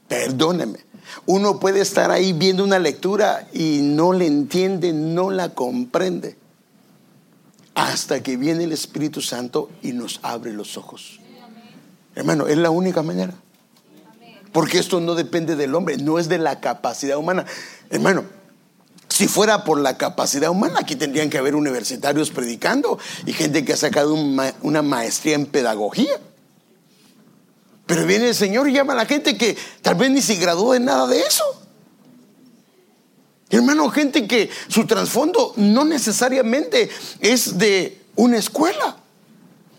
[0.09, 0.79] Perdóneme.
[1.27, 6.39] Uno puede estar ahí viendo una lectura y no le entiende, no la comprende
[7.77, 11.21] hasta que viene el Espíritu Santo y nos abre los ojos.
[12.15, 13.35] Hermano, es la única manera.
[14.51, 17.45] Porque esto no depende del hombre, no es de la capacidad humana.
[17.91, 18.25] Hermano,
[19.11, 23.75] si fuera por la capacidad humana, aquí tendrían que haber universitarios predicando y gente que
[23.75, 26.19] ha sacado una maestría en pedagogía.
[27.85, 30.73] Pero viene el Señor y llama a la gente que tal vez ni se graduó
[30.73, 31.45] de nada de eso.
[33.49, 36.89] Hermano, gente que su trasfondo no necesariamente
[37.21, 38.97] es de una escuela.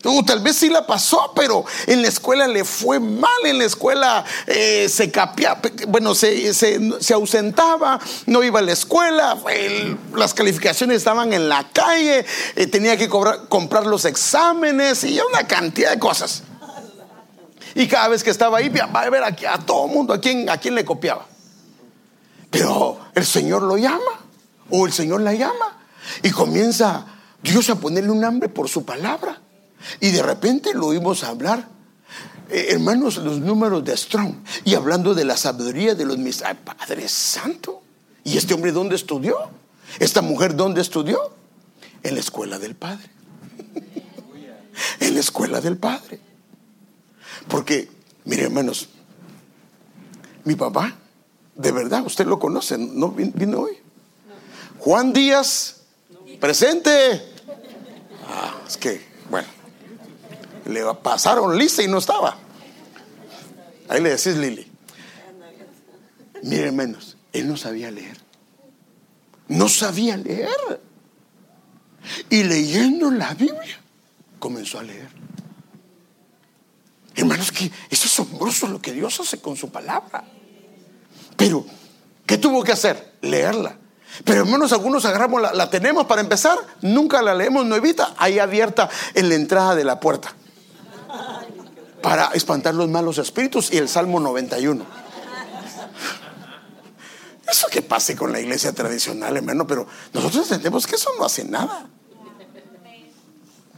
[0.04, 3.64] O tal vez sí la pasó, pero en la escuela le fue mal, en la
[3.64, 9.36] escuela eh, se capía, bueno, se, ausentaba, no iba a la escuela,
[10.14, 15.90] las calificaciones estaban en la calle, eh, tenía que comprar los exámenes y una cantidad
[15.90, 16.44] de cosas.
[17.74, 20.48] Y cada vez que estaba ahí, va a ver aquí a todo mundo, a quién,
[20.48, 21.26] a quién le copiaba.
[22.50, 24.20] Pero el Señor lo llama
[24.70, 25.78] o el Señor la llama
[26.22, 27.06] y comienza
[27.42, 29.40] Dios a ponerle un hambre por su palabra.
[30.00, 31.68] Y de repente lo oímos hablar.
[32.50, 34.34] Eh, hermanos, los números de Strong
[34.64, 37.82] y hablando de la sabiduría de los mis Padre Santo.
[38.24, 39.36] ¿Y este hombre dónde estudió?
[39.98, 41.18] ¿Esta mujer dónde estudió?
[42.02, 43.10] En la escuela del Padre.
[45.00, 46.20] en la escuela del Padre.
[47.48, 47.88] Porque,
[48.24, 48.88] mire hermanos,
[50.44, 50.94] mi papá,
[51.58, 53.76] de verdad, usted lo conoce, ¿no vino hoy?
[54.78, 55.82] Juan Díaz,
[56.40, 57.20] presente.
[58.28, 59.48] Ah, es que, bueno,
[60.66, 62.38] le pasaron lista y no estaba.
[63.88, 64.70] Ahí le decís, Lili.
[66.44, 68.16] Mire, menos, él no sabía leer.
[69.48, 70.80] No sabía leer.
[72.30, 73.80] Y leyendo la Biblia,
[74.38, 75.08] comenzó a leer.
[77.16, 80.24] Hermanos, que es asombroso lo que Dios hace con su palabra.
[81.38, 81.64] Pero,
[82.26, 83.14] ¿qué tuvo que hacer?
[83.22, 83.76] Leerla.
[84.24, 88.90] Pero hermanos, algunos agarramos, la, la tenemos para empezar, nunca la leemos nuevita, ahí abierta
[89.14, 90.34] en la entrada de la puerta.
[92.02, 94.84] Para espantar los malos espíritus y el Salmo 91.
[97.48, 101.44] Eso que pase con la iglesia tradicional, hermano, pero nosotros entendemos que eso no hace
[101.44, 101.86] nada.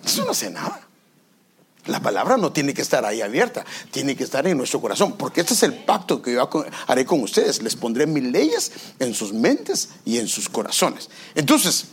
[0.02, 0.80] Eso no hace nada.
[1.90, 5.40] La palabra no tiene que estar ahí abierta, tiene que estar en nuestro corazón, porque
[5.40, 6.48] este es el pacto que yo
[6.86, 7.62] haré con ustedes.
[7.62, 11.10] Les pondré mis leyes en sus mentes y en sus corazones.
[11.34, 11.86] Entonces,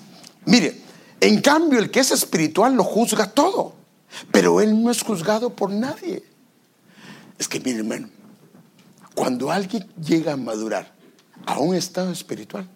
[0.46, 0.82] mire,
[1.20, 3.74] en cambio el que es espiritual lo juzga todo,
[4.32, 6.24] pero él no es juzgado por nadie.
[7.40, 8.10] Es que, mire, hermano,
[9.16, 10.94] cuando alguien llega a madurar
[11.46, 12.68] a un estado espiritual,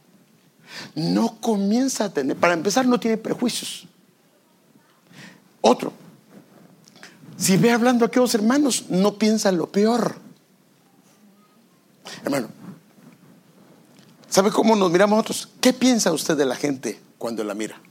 [0.96, 3.86] no comienza a tener, para empezar, no tiene prejuicios.
[5.62, 5.94] Otro,
[7.42, 10.16] si ve hablando a aquellos hermanos, no piensa lo peor.
[12.24, 12.50] Hermano,
[14.30, 15.50] ¿sabe cómo nos miramos nosotros?
[15.60, 17.82] ¿Qué piensa usted de la gente cuando la mira?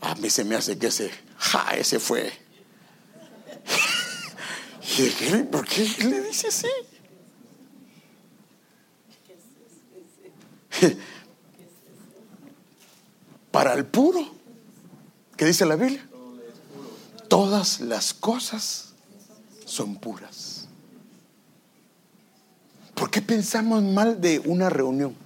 [0.00, 2.32] A mí se me hace que ese, ja, ese fue.
[5.52, 6.66] ¿Por qué le dice así?
[13.52, 14.34] Para el puro,
[15.36, 16.08] ¿qué dice la Biblia?
[17.34, 18.92] Todas las cosas
[19.64, 20.68] son puras.
[22.94, 25.16] ¿Por qué pensamos mal de una reunión?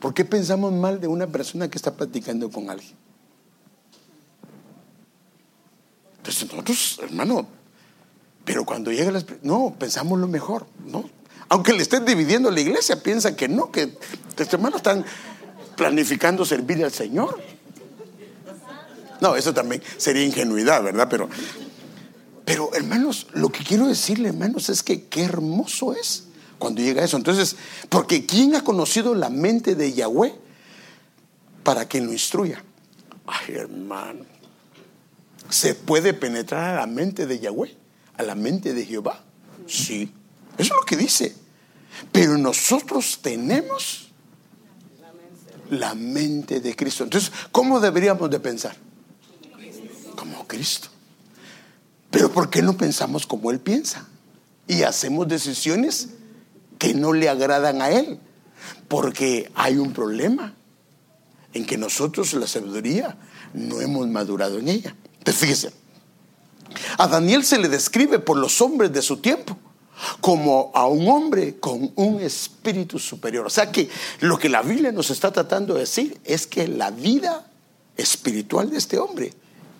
[0.00, 2.94] ¿Por qué pensamos mal de una persona que está platicando con alguien?
[6.16, 7.46] Entonces nosotros, hermano,
[8.46, 9.26] pero cuando llega las...
[9.42, 11.04] No, pensamos lo mejor, ¿no?
[11.50, 13.94] Aunque le estén dividiendo la iglesia, piensa que no, que
[14.30, 15.04] estos hermanos están
[15.76, 17.38] planificando servir al Señor.
[19.22, 21.06] No, eso también sería ingenuidad, ¿verdad?
[21.08, 21.28] Pero,
[22.44, 26.24] pero hermanos, lo que quiero decirle, hermanos, es que qué hermoso es
[26.58, 27.18] cuando llega eso.
[27.18, 27.54] Entonces,
[27.88, 30.34] porque ¿quién ha conocido la mente de Yahweh
[31.62, 32.64] para que lo instruya?
[33.24, 34.24] Ay, hermano,
[35.48, 37.76] ¿se puede penetrar a la mente de Yahweh?
[38.16, 39.22] ¿A la mente de Jehová?
[39.68, 40.12] Sí,
[40.58, 41.32] eso es lo que dice.
[42.10, 44.08] Pero nosotros tenemos
[45.70, 47.04] la mente de Cristo.
[47.04, 48.74] Entonces, ¿cómo deberíamos de pensar?
[50.22, 50.88] Como Cristo.
[52.12, 54.06] Pero ¿por qué no pensamos como Él piensa?
[54.68, 56.10] Y hacemos decisiones
[56.78, 58.20] que no le agradan a Él.
[58.86, 60.54] Porque hay un problema
[61.52, 63.16] en que nosotros, la sabiduría,
[63.52, 64.94] no hemos madurado en ella.
[65.18, 65.72] Entonces fíjese,
[66.98, 69.58] a Daniel se le describe por los hombres de su tiempo
[70.20, 73.46] como a un hombre con un espíritu superior.
[73.46, 76.92] O sea que lo que la Biblia nos está tratando de decir es que la
[76.92, 77.44] vida
[77.96, 79.34] espiritual de este hombre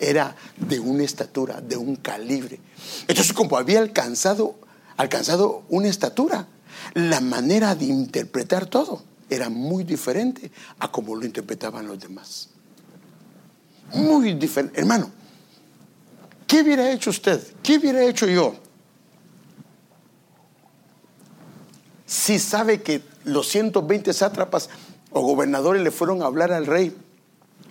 [0.09, 2.59] era de una estatura, de un calibre.
[3.07, 4.55] Entonces, como había alcanzado,
[4.97, 6.47] alcanzado una estatura,
[6.93, 12.49] la manera de interpretar todo era muy diferente a como lo interpretaban los demás.
[13.93, 14.79] Muy diferente.
[14.79, 15.09] Hermano,
[16.47, 17.41] ¿qué hubiera hecho usted?
[17.61, 18.55] ¿Qué hubiera hecho yo?
[22.05, 24.69] Si sabe que los 120 sátrapas
[25.11, 26.95] o gobernadores le fueron a hablar al rey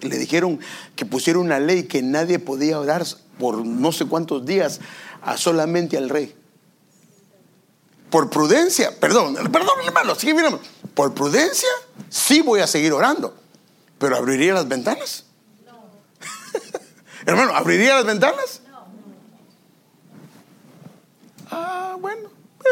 [0.02, 0.60] le dijeron
[0.96, 3.04] que pusieron una ley que nadie podía orar
[3.38, 4.80] por no sé cuántos días
[5.22, 6.34] a solamente al rey.
[8.10, 10.60] Por prudencia, perdón, perdón hermano, sigue mirando.
[10.94, 11.68] Por prudencia,
[12.10, 13.34] sí voy a seguir orando,
[13.98, 15.24] pero ¿abriría las ventanas?
[15.64, 15.84] No.
[17.26, 18.60] hermano, ¿abriría las ventanas?
[18.70, 18.86] No.
[21.50, 22.28] Ah, bueno,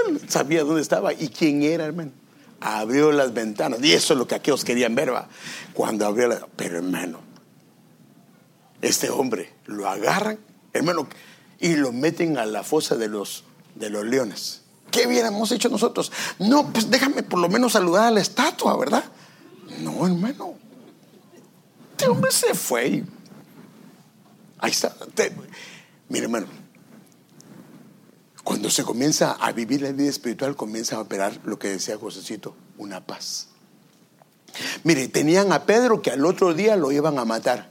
[0.07, 2.13] él sabía dónde estaba y quién era, hermano
[2.61, 3.81] abrió las ventanas.
[3.83, 5.29] Y eso es lo que aquellos querían ver, ¿va?
[5.75, 6.47] Cuando abrió la...
[6.57, 7.21] Pero hermano,
[8.83, 10.39] este hombre lo agarran,
[10.73, 11.09] hermano,
[11.59, 13.45] y lo meten a la fosa de los,
[13.75, 14.63] de los leones.
[14.91, 16.11] ¿Qué hubiéramos hecho nosotros?
[16.39, 19.05] No, pues déjame por lo menos saludar a la estatua, ¿verdad?
[19.81, 20.55] No, hermano.
[21.93, 23.05] Este hombre se fue.
[24.59, 24.95] Ahí está.
[26.09, 26.60] mire, hermano.
[28.51, 32.57] Cuando se comienza a vivir la vida espiritual, comienza a operar lo que decía Josecito,
[32.79, 33.47] una paz.
[34.83, 37.71] Mire, tenían a Pedro que al otro día lo iban a matar.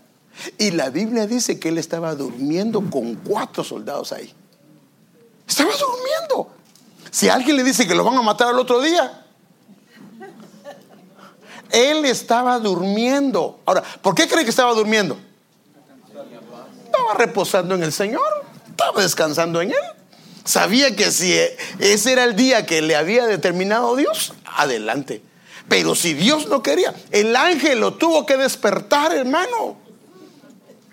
[0.57, 4.33] Y la Biblia dice que él estaba durmiendo con cuatro soldados ahí.
[5.45, 6.55] Estaba durmiendo.
[7.11, 9.25] Si alguien le dice que lo van a matar al otro día,
[11.71, 13.59] él estaba durmiendo.
[13.65, 15.19] Ahora, ¿por qué cree que estaba durmiendo?
[16.85, 19.98] Estaba reposando en el Señor, estaba descansando en Él.
[20.49, 21.31] Sabía que si
[21.77, 25.21] ese era el día que le había determinado Dios, adelante.
[25.67, 29.77] Pero si Dios no quería, el ángel lo tuvo que despertar, hermano.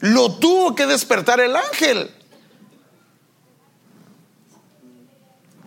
[0.01, 2.11] Lo tuvo que despertar el ángel.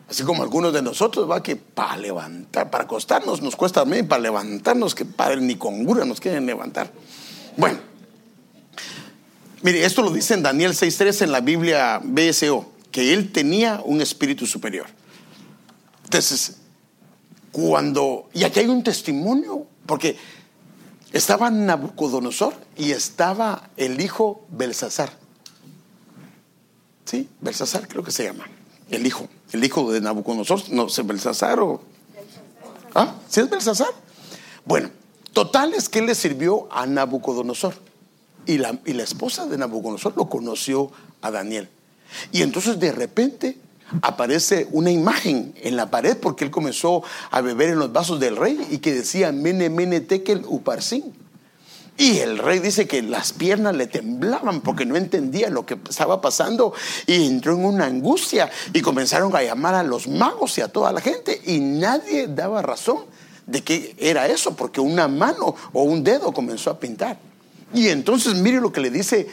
[0.07, 4.21] Así como algunos de nosotros, va que para levantar, para acostarnos nos cuesta mí, para
[4.21, 6.91] levantarnos, que padre ni con gura nos quieren levantar.
[7.57, 7.79] Bueno,
[9.63, 14.01] mire, esto lo dice en Daniel 6.3 en la Biblia BSO, que él tenía un
[14.01, 14.87] espíritu superior.
[16.03, 16.57] Entonces,
[17.51, 20.17] cuando, y aquí hay un testimonio, porque
[21.11, 25.11] estaba Nabucodonosor y estaba el hijo Belsasar.
[27.05, 27.27] ¿Sí?
[27.41, 28.47] Belsasar creo que se llama,
[28.89, 31.81] el hijo, el hijo de Nabucodonosor, no sé, Belsasar o...
[32.93, 33.15] ¿Ah?
[33.27, 33.89] ¿Sí es Belsasar?
[34.65, 34.89] Bueno,
[35.33, 37.73] total es que él le sirvió a Nabucodonosor
[38.45, 41.69] y la, y la esposa de Nabucodonosor lo conoció a Daniel.
[42.31, 43.57] Y entonces de repente
[44.01, 48.35] aparece una imagen en la pared porque él comenzó a beber en los vasos del
[48.35, 51.13] rey y que decía Mene Mene Tekel Uparsin.
[51.97, 56.21] Y el rey dice que las piernas le temblaban porque no entendía lo que estaba
[56.21, 56.73] pasando
[57.05, 60.93] y entró en una angustia y comenzaron a llamar a los magos y a toda
[60.93, 62.99] la gente y nadie daba razón
[63.47, 67.19] de que era eso porque una mano o un dedo comenzó a pintar.
[67.73, 69.27] Y entonces mire lo que le dice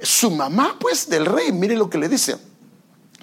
[0.00, 2.36] su mamá pues del rey, mire lo que le dice.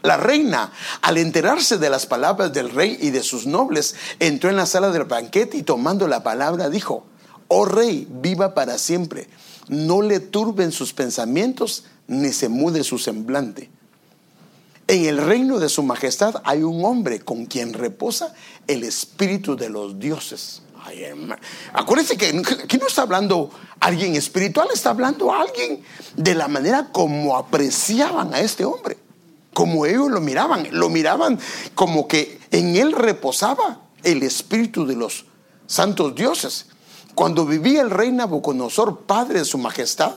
[0.04, 4.56] La reina, al enterarse de las palabras del rey y de sus nobles, entró en
[4.56, 7.06] la sala del banquete y tomando la palabra dijo,
[7.48, 9.28] oh rey, viva para siempre,
[9.68, 13.70] no le turben sus pensamientos ni se mude su semblante.
[14.88, 18.34] En el reino de su majestad hay un hombre con quien reposa
[18.68, 20.64] el espíritu de los dioses.
[21.74, 22.28] Acuérdense que
[22.64, 25.84] aquí no está hablando alguien espiritual, está hablando alguien
[26.16, 28.98] de la manera como apreciaban a este hombre
[29.54, 31.40] como ellos lo miraban, lo miraban
[31.76, 35.26] como que en él reposaba el espíritu de los
[35.68, 36.68] santos dioses.
[37.16, 40.16] Cuando vivía el rey Nabucodonosor, padre de su majestad,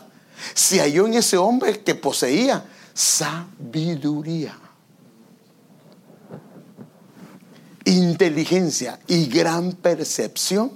[0.55, 4.57] se halló en ese hombre que poseía sabiduría,
[7.85, 10.73] inteligencia y gran percepción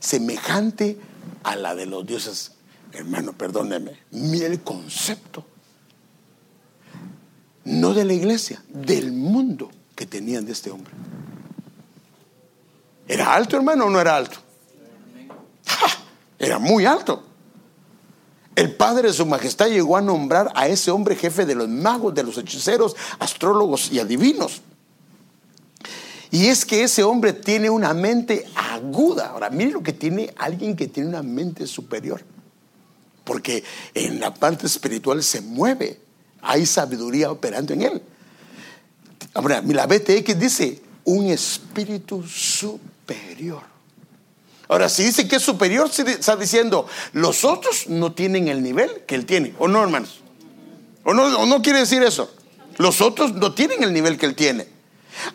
[0.00, 0.98] semejante
[1.44, 2.52] a la de los dioses.
[2.92, 5.44] Hermano, perdóneme, mire el concepto
[7.68, 10.92] no de la iglesia, del mundo que tenían de este hombre.
[13.06, 14.38] ¿Era alto, hermano, o no era alto?
[16.38, 17.24] Era muy alto.
[18.54, 22.14] El padre de su majestad llegó a nombrar a ese hombre jefe de los magos,
[22.14, 24.62] de los hechiceros, astrólogos y adivinos.
[26.30, 29.28] Y es que ese hombre tiene una mente aguda.
[29.28, 32.22] Ahora, mire lo que tiene alguien que tiene una mente superior.
[33.24, 33.64] Porque
[33.94, 36.08] en la parte espiritual se mueve
[36.42, 38.02] hay sabiduría operando en él.
[39.34, 43.62] Ahora, la BTX dice un espíritu superior.
[44.68, 49.14] Ahora, si dice que es superior, está diciendo, los otros no tienen el nivel que
[49.14, 49.54] él tiene.
[49.58, 50.20] ¿O no, hermanos?
[51.04, 52.30] ¿O no, o no quiere decir eso?
[52.76, 54.66] Los otros no tienen el nivel que él tiene.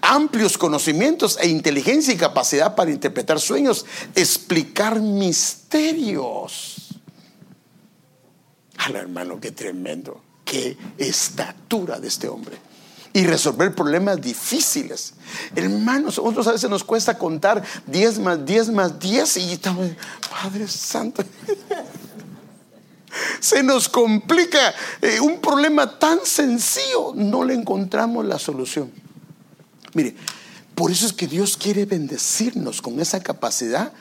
[0.01, 6.99] Amplios conocimientos e inteligencia y capacidad para interpretar sueños, explicar misterios.
[8.77, 12.57] Al hermano, qué tremendo qué estatura de este hombre.
[13.15, 15.13] Y resolver problemas difíciles.
[15.55, 19.88] Hermanos, nosotros a veces nos cuesta contar 10 más 10 más 10 y estamos,
[20.29, 21.23] Padre Santo.
[23.39, 28.91] Se nos complica eh, un problema tan sencillo, no le encontramos la solución.
[29.93, 30.15] Mire,
[30.75, 33.93] por eso es que Dios quiere bendecirnos con esa capacidad,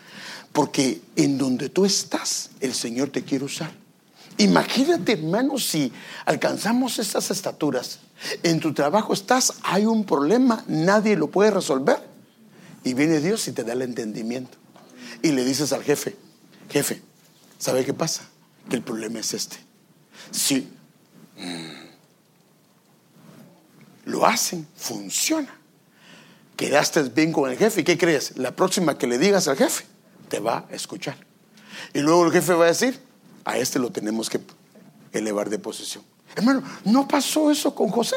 [0.52, 3.72] porque en donde tú estás, el Señor te quiere usar.
[4.38, 5.92] Imagínate, hermano, si
[6.24, 7.98] alcanzamos estas estaturas,
[8.42, 11.98] en tu trabajo estás, hay un problema, nadie lo puede resolver.
[12.84, 14.58] Y viene Dios y te da el entendimiento.
[15.22, 16.16] Y le dices al jefe,
[16.70, 17.02] jefe,
[17.58, 18.22] ¿sabe qué pasa?
[18.68, 19.56] Que el problema es este.
[20.30, 20.68] Si
[21.36, 21.82] mm,
[24.06, 25.61] lo hacen, funciona.
[26.62, 27.80] Quedaste bien con el jefe.
[27.80, 28.38] ¿Y qué crees?
[28.38, 29.84] La próxima que le digas al jefe,
[30.28, 31.16] te va a escuchar.
[31.92, 33.00] Y luego el jefe va a decir,
[33.44, 34.40] a este lo tenemos que
[35.10, 36.04] elevar de posición.
[36.36, 38.14] Hermano, ¿no pasó eso con José?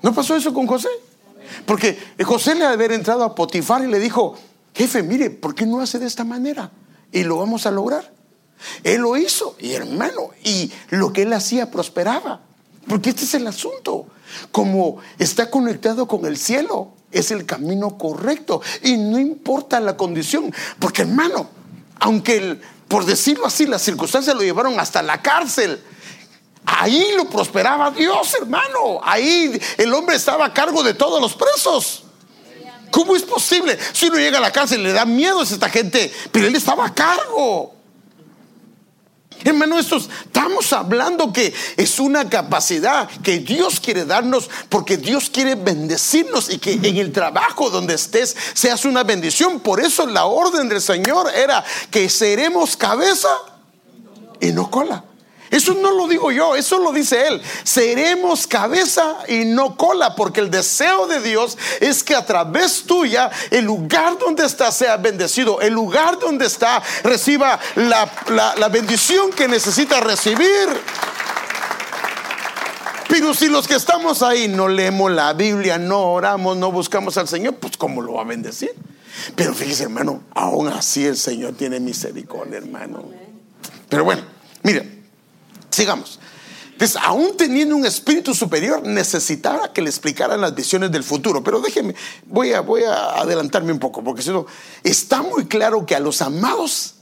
[0.00, 0.90] ¿No pasó eso con José?
[1.66, 4.38] Porque José le haber entrado a Potifar y le dijo,
[4.72, 6.70] jefe, mire, ¿por qué no hace de esta manera?
[7.10, 8.12] Y lo vamos a lograr.
[8.84, 12.42] Él lo hizo, y hermano, y lo que él hacía prosperaba.
[12.88, 14.06] Porque este es el asunto.
[14.50, 18.62] Como está conectado con el cielo, es el camino correcto.
[18.82, 20.52] Y no importa la condición.
[20.78, 21.48] Porque hermano,
[22.00, 22.58] aunque
[22.92, 25.82] por decirlo así, las circunstancias lo llevaron hasta la cárcel.
[26.66, 29.00] Ahí lo prosperaba Dios, hermano.
[29.02, 32.04] Ahí el hombre estaba a cargo de todos los presos.
[32.90, 33.78] ¿Cómo es posible?
[33.94, 36.84] Si uno llega a la cárcel le da miedo a esta gente, pero él estaba
[36.84, 37.74] a cargo.
[39.44, 45.54] Hermano, esto estamos hablando que es una capacidad que Dios quiere darnos porque Dios quiere
[45.54, 49.60] bendecirnos y que en el trabajo donde estés seas una bendición.
[49.60, 53.28] Por eso la orden del Señor era que seremos cabeza
[54.40, 55.04] y no cola.
[55.52, 57.42] Eso no lo digo yo, eso lo dice Él.
[57.62, 63.30] Seremos cabeza y no cola, porque el deseo de Dios es que a través tuya
[63.50, 70.00] el lugar donde está sea bendecido, el lugar donde está reciba la, bendición que necesita
[70.00, 70.68] recibir.
[73.08, 77.28] Pero si los que estamos ahí no leemos la Biblia, no oramos, no buscamos al
[77.28, 78.72] Señor, pues ¿cómo lo va a bendecir?
[79.36, 83.04] Pero fíjese, hermano, aún así el Señor tiene misericordia, hermano.
[83.90, 84.22] Pero bueno,
[84.62, 84.91] miren,
[85.72, 86.20] Sigamos.
[86.72, 91.42] Entonces, aún teniendo un espíritu superior, necesitaba que le explicaran las visiones del futuro.
[91.42, 91.94] Pero déjeme,
[92.26, 94.46] voy a, voy a adelantarme un poco, porque si no,
[94.82, 96.94] está muy claro que a los amados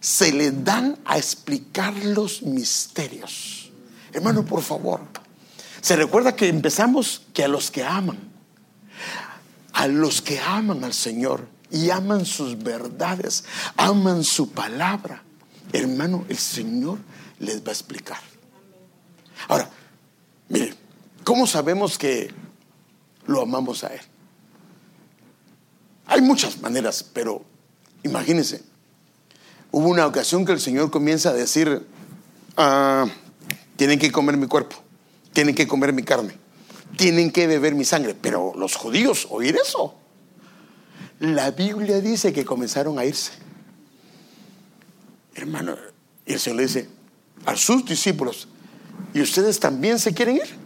[0.00, 3.72] se le dan a explicar los misterios.
[4.12, 5.00] Hermano, por favor,
[5.80, 8.18] se recuerda que empezamos que a los que aman,
[9.72, 13.44] a los que aman al Señor y aman sus verdades,
[13.76, 15.22] aman su palabra,
[15.72, 16.98] hermano, el Señor
[17.38, 18.18] les va a explicar.
[19.48, 19.68] Ahora,
[20.48, 20.74] mire,
[21.24, 22.32] ¿cómo sabemos que
[23.26, 24.00] lo amamos a Él?
[26.06, 27.44] Hay muchas maneras, pero
[28.02, 28.62] imagínense,
[29.70, 31.86] hubo una ocasión que el Señor comienza a decir,
[32.56, 33.06] ah,
[33.76, 34.76] tienen que comer mi cuerpo,
[35.32, 36.36] tienen que comer mi carne,
[36.96, 39.94] tienen que beber mi sangre, pero los judíos oír eso.
[41.20, 43.32] La Biblia dice que comenzaron a irse.
[45.34, 45.76] Hermano,
[46.26, 46.88] y el Señor le dice,
[47.44, 48.48] a sus discípulos,
[49.12, 50.64] ¿y ustedes también se quieren ir?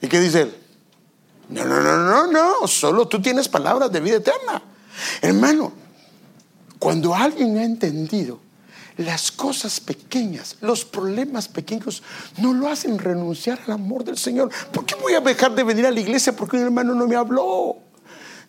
[0.00, 0.54] ¿Y qué dice él?
[1.48, 4.62] No, no, no, no, no, solo tú tienes palabras de vida eterna.
[5.22, 5.72] Hermano,
[6.78, 8.40] cuando alguien ha entendido
[8.98, 12.02] las cosas pequeñas, los problemas pequeños,
[12.38, 14.50] no lo hacen renunciar al amor del Señor.
[14.72, 17.16] ¿Por qué voy a dejar de venir a la iglesia porque un hermano no me
[17.16, 17.76] habló?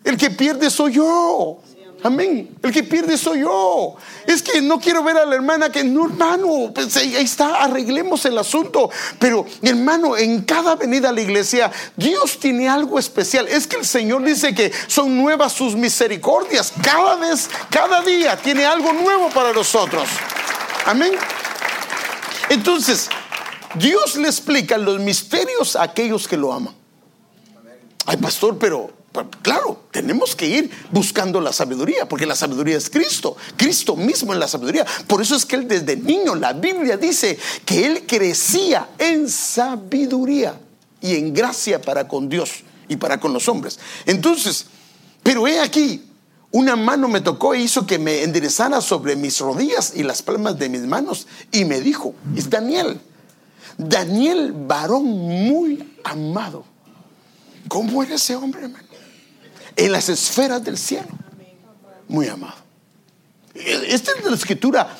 [0.03, 1.61] El que pierde soy yo.
[2.03, 2.57] Amén.
[2.63, 3.95] El que pierde soy yo.
[4.25, 8.23] Es que no quiero ver a la hermana que no, hermano, pues ahí está, arreglemos
[8.25, 8.89] el asunto.
[9.19, 13.47] Pero, hermano, en cada venida a la iglesia, Dios tiene algo especial.
[13.47, 16.73] Es que el Señor dice que son nuevas sus misericordias.
[16.81, 20.07] Cada vez, cada día tiene algo nuevo para nosotros.
[20.85, 21.11] Amén.
[22.49, 23.09] Entonces,
[23.75, 26.73] Dios le explica los misterios a aquellos que lo aman.
[28.05, 28.98] Ay, pastor, pero
[29.41, 34.39] Claro, tenemos que ir buscando la sabiduría, porque la sabiduría es Cristo, Cristo mismo en
[34.39, 34.85] la sabiduría.
[35.07, 40.59] Por eso es que él desde niño, la Biblia dice que él crecía en sabiduría
[41.01, 43.79] y en gracia para con Dios y para con los hombres.
[44.05, 44.67] Entonces,
[45.23, 46.03] pero he aquí,
[46.51, 50.59] una mano me tocó e hizo que me enderezara sobre mis rodillas y las palmas
[50.59, 53.01] de mis manos y me dijo, es Daniel,
[53.77, 56.65] Daniel, varón muy amado.
[57.67, 58.88] ¿Cómo era ese hombre, hermano?
[59.79, 61.07] En las esferas del cielo.
[62.07, 62.55] Muy amado.
[63.53, 64.95] Esta es la escritura,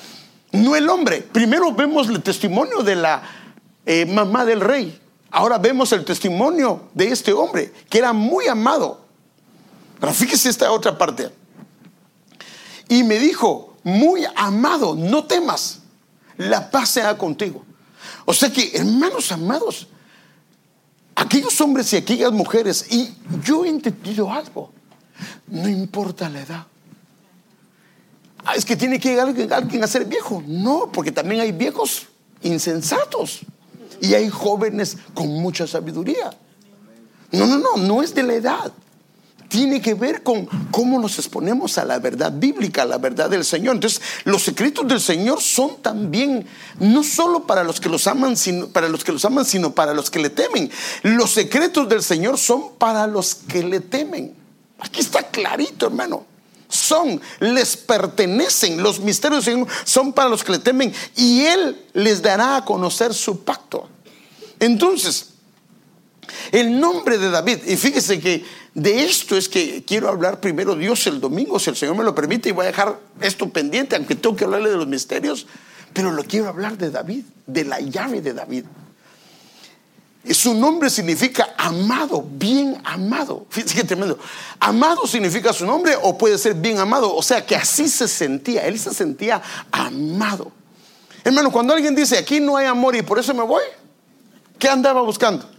[0.53, 1.21] no el hombre.
[1.21, 3.21] Primero vemos el testimonio de la
[3.85, 4.99] eh, mamá del rey.
[5.31, 9.01] Ahora vemos el testimonio de este hombre, que era muy amado.
[9.99, 11.29] Pero fíjese esta otra parte.
[12.87, 15.79] Y me dijo, muy amado, no temas,
[16.37, 17.63] la paz sea contigo.
[18.25, 19.87] O sea que, hermanos amados,
[21.19, 23.13] aquellos hombres y aquellas mujeres, y
[23.43, 24.71] yo he entendido algo,
[25.47, 26.67] no importa la edad.
[28.45, 30.41] Ah, es que tiene que llegar alguien a ser viejo.
[30.47, 32.07] No, porque también hay viejos
[32.41, 33.41] insensatos
[33.99, 36.31] y hay jóvenes con mucha sabiduría.
[37.31, 38.71] No, no, no, no es de la edad
[39.49, 43.43] tiene que ver con cómo nos exponemos a la verdad bíblica, a la verdad del
[43.43, 43.75] Señor.
[43.75, 46.45] Entonces, los secretos del Señor son también
[46.79, 49.93] no solo para los que los aman, sino para los que los aman, sino para
[49.93, 50.71] los que le temen.
[51.01, 54.35] Los secretos del Señor son para los que le temen.
[54.79, 56.25] Aquí está clarito, hermano.
[56.69, 61.83] Son, les pertenecen, los misterios del Señor son para los que le temen y Él
[61.93, 63.89] les dará a conocer su pacto.
[64.59, 65.29] Entonces,
[66.51, 71.05] El nombre de David, y fíjese que de esto es que quiero hablar primero Dios
[71.07, 74.15] el domingo, si el Señor me lo permite, y voy a dejar esto pendiente, aunque
[74.15, 75.47] tengo que hablarle de los misterios,
[75.93, 78.65] pero lo quiero hablar de David, de la llave de David.
[80.31, 83.45] Su nombre significa amado, bien amado.
[83.49, 84.19] Fíjense qué tremendo.
[84.59, 87.15] Amado significa su nombre o puede ser bien amado.
[87.15, 88.67] O sea que así se sentía.
[88.67, 90.51] Él se sentía amado.
[91.23, 93.63] Hermano, cuando alguien dice aquí no hay amor y por eso me voy,
[94.57, 95.49] ¿qué andaba buscando?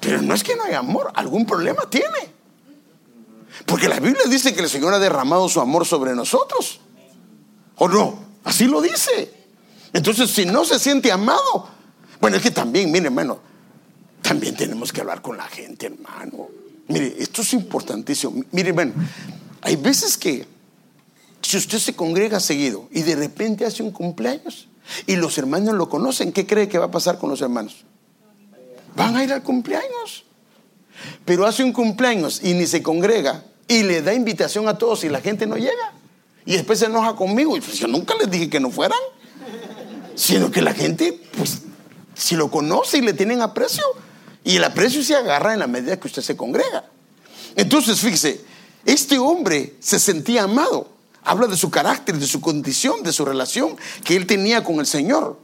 [0.00, 2.40] Pero no es que no hay amor, algún problema tiene.
[3.66, 6.80] Porque la Biblia dice que el Señor ha derramado su amor sobre nosotros.
[7.76, 8.18] ¿O no?
[8.44, 9.32] Así lo dice.
[9.92, 11.68] Entonces, si no se siente amado,
[12.20, 13.40] bueno, es que también, mire, hermano,
[14.22, 16.48] también tenemos que hablar con la gente, hermano.
[16.88, 18.44] Mire, esto es importantísimo.
[18.52, 18.92] Mire, hermano,
[19.62, 20.46] hay veces que
[21.42, 24.68] si usted se congrega seguido y de repente hace un cumpleaños
[25.06, 27.84] y los hermanos lo conocen, ¿qué cree que va a pasar con los hermanos?
[28.96, 30.24] Van a ir al cumpleaños.
[31.24, 35.08] Pero hace un cumpleaños y ni se congrega y le da invitación a todos y
[35.08, 35.92] la gente no llega.
[36.44, 37.56] Y después se enoja conmigo.
[37.56, 38.98] Y pues yo nunca les dije que no fueran
[40.20, 41.62] sino que la gente, pues,
[42.14, 43.82] si lo conoce y le tienen aprecio,
[44.44, 46.84] y el aprecio se agarra en la medida que usted se congrega.
[47.56, 48.42] Entonces, fíjese,
[48.84, 50.92] este hombre se sentía amado.
[51.24, 54.86] Habla de su carácter, de su condición, de su relación que él tenía con el
[54.86, 55.38] Señor.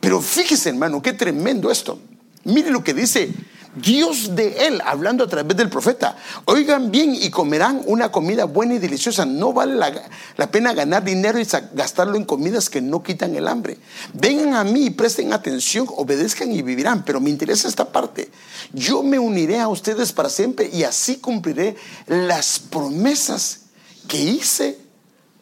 [0.00, 1.98] Pero fíjese, hermano, qué tremendo esto.
[2.46, 3.34] Mire lo que dice
[3.74, 6.16] Dios de él, hablando a través del profeta.
[6.46, 9.26] Oigan bien y comerán una comida buena y deliciosa.
[9.26, 13.78] No vale la, pena ganar dinero y gastarlo en comidas que no quitan el hambre.
[14.14, 17.04] Vengan a mí y presten atención, obedezcan y vivirán.
[17.04, 18.30] Pero me interesa esta parte.
[18.72, 21.76] Yo me uniré a ustedes para siempre y así cumpliré
[22.06, 23.62] las promesas
[24.06, 24.78] que hice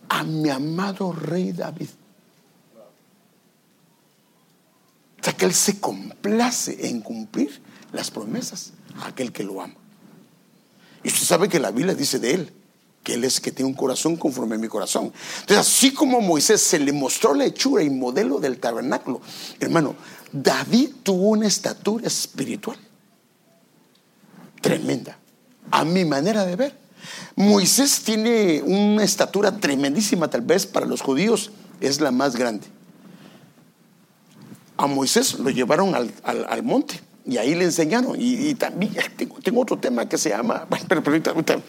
[0.08, 1.88] a mi amado rey David.
[5.24, 7.62] O sea que él se complace en cumplir
[7.94, 9.72] las promesas a aquel que lo ama.
[11.02, 12.52] Y usted sabe que la Biblia dice de él,
[13.02, 15.14] que él es que tiene un corazón conforme a mi corazón.
[15.40, 19.22] Entonces, así como Moisés se le mostró la hechura y modelo del tabernáculo,
[19.60, 19.94] hermano,
[20.30, 22.76] David tuvo una estatura espiritual
[24.60, 25.16] tremenda,
[25.70, 26.78] a mi manera de ver.
[27.34, 31.50] Moisés tiene una estatura tremendísima, tal vez para los judíos
[31.80, 32.73] es la más grande.
[34.76, 38.16] A Moisés lo llevaron al, al monte y ahí le enseñaron.
[38.18, 40.66] Y, también tengo, otro tema que se llama.
[40.88, 41.62] Pero, pero,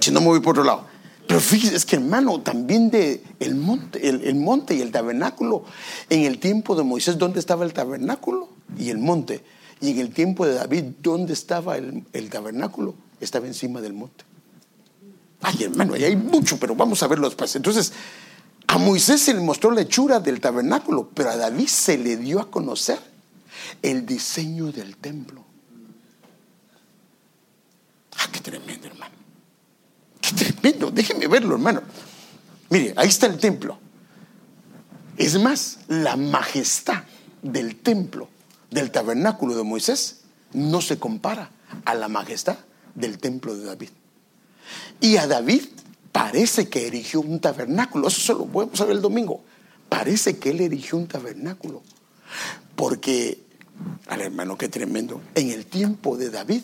[0.00, 0.86] si no me voy por otro lado.
[1.26, 5.64] Pero fíjese, es que hermano, también de el monte, el, monte y el tabernáculo.
[6.10, 9.44] En el tiempo de Moisés, ¿dónde estaba el tabernáculo y el monte?
[9.80, 12.94] Y en el tiempo de David, ¿dónde estaba el, el tabernáculo?
[13.20, 14.24] Estaba encima del monte.
[15.40, 17.54] Ay, hermano, ahí hay mucho, pero vamos a verlo después.
[17.56, 17.92] Entonces,
[18.72, 22.40] a Moisés se le mostró la hechura del tabernáculo, pero a David se le dio
[22.40, 22.98] a conocer
[23.82, 25.44] el diseño del templo.
[28.16, 29.14] Ah, qué tremendo, hermano.
[30.22, 30.90] Qué tremendo.
[30.90, 31.82] Déjeme verlo, hermano.
[32.70, 33.78] Mire, ahí está el templo.
[35.18, 37.04] Es más, la majestad
[37.42, 38.30] del templo,
[38.70, 40.22] del tabernáculo de Moisés,
[40.54, 41.50] no se compara
[41.84, 42.56] a la majestad
[42.94, 43.90] del templo de David.
[44.98, 45.64] Y a David
[46.12, 48.08] parece que erigió un tabernáculo.
[48.08, 49.42] Eso solo podemos ver el domingo.
[49.88, 51.82] Parece que él erigió un tabernáculo.
[52.76, 53.42] Porque
[54.08, 55.20] al hermano, qué tremendo.
[55.34, 56.62] En el tiempo de David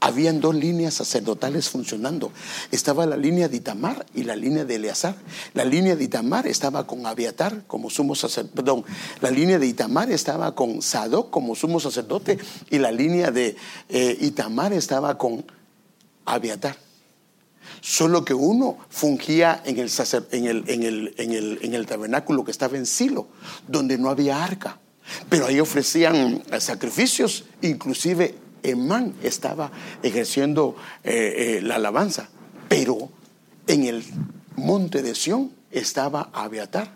[0.00, 2.32] habían dos líneas sacerdotales funcionando.
[2.70, 5.16] Estaba la línea de Itamar y la línea de Eleazar.
[5.54, 8.54] La línea de Itamar estaba con Abiatar como sumo sacerdote.
[8.54, 8.84] Perdón,
[9.20, 12.38] la línea de Itamar estaba con Sadoc como sumo sacerdote
[12.70, 13.56] y la línea de
[13.88, 15.44] eh, Itamar estaba con
[16.24, 16.89] Abiatar.
[17.80, 19.86] Solo que uno fungía en el,
[21.86, 23.28] tabernáculo que estaba en Silo,
[23.66, 24.78] donde no había arca.
[25.28, 32.28] Pero ahí ofrecían eh, sacrificios, inclusive Emán estaba ejerciendo eh, eh, la alabanza,
[32.68, 33.10] pero
[33.66, 34.04] en el
[34.56, 36.92] monte de Sión estaba Abiatar,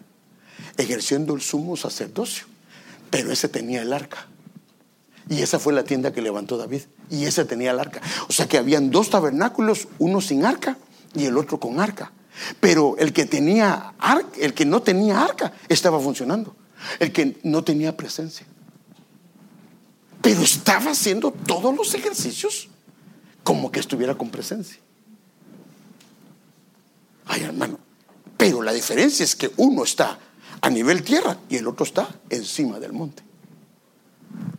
[0.76, 2.46] ejerciendo el sumo sacerdocio,
[3.10, 4.28] pero ese tenía el arca.
[5.28, 8.00] Y esa fue la tienda que levantó David, y ese tenía el arca.
[8.28, 10.76] O sea que habían dos tabernáculos, uno sin arca
[11.14, 12.12] y el otro con arca.
[12.60, 16.54] Pero el que tenía arca, el que no tenía arca, estaba funcionando
[16.98, 18.46] el que no tenía presencia.
[20.20, 22.68] Pero estaba haciendo todos los ejercicios
[23.42, 24.78] como que estuviera con presencia.
[27.26, 27.78] Ay, hermano.
[28.36, 30.18] Pero la diferencia es que uno está
[30.60, 33.22] a nivel tierra y el otro está encima del monte.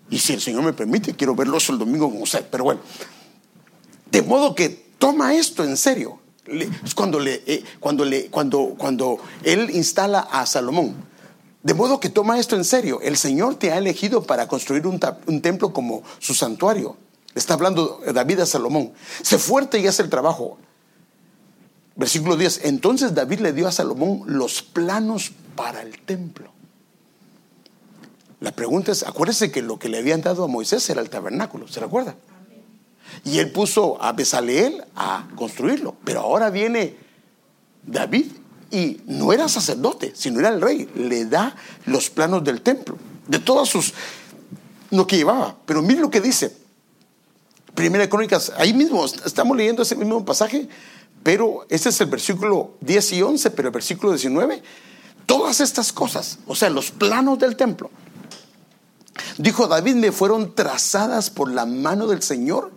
[0.09, 2.45] Y si el Señor me permite, quiero verlo el domingo con usted.
[2.49, 2.81] Pero bueno,
[4.11, 6.19] de modo que toma esto en serio.
[6.83, 10.93] Es cuando, le, eh, cuando, le, cuando, cuando él instala a Salomón
[11.63, 12.99] De modo que toma esto en serio.
[13.01, 14.99] El Señor te ha elegido para construir un,
[15.41, 16.97] templo como su santuario.
[17.33, 18.93] Está hablando David a Salomón.
[19.23, 20.59] Sé fuerte y haz el trabajo.
[21.95, 22.61] Versículo 10.
[22.65, 26.54] Entonces David le dio a Salomón los planos para el templo.
[28.45, 31.67] La pregunta es, acuérdese que lo que le habían dado a Moisés era el tabernáculo,
[31.67, 32.13] ¿se recuerda?
[33.23, 35.95] Y él puso a Besaleel a construirlo.
[36.03, 36.95] Pero ahora viene
[37.81, 38.27] David
[38.69, 40.87] y no era sacerdote, sino era el rey.
[40.93, 41.55] Le da
[41.87, 43.95] los planos del templo, de todas sus,
[44.91, 45.55] lo que llevaba.
[45.65, 46.55] Pero mire lo que dice.
[47.73, 50.69] Primera Crónicas, ahí mismo, estamos leyendo ese mismo pasaje,
[51.23, 54.61] pero ese es el versículo 10 y 11, pero el versículo 19,
[55.25, 57.89] todas estas cosas, o sea, los planos del templo,
[59.37, 62.71] dijo David, me fueron trazadas por la mano del Señor,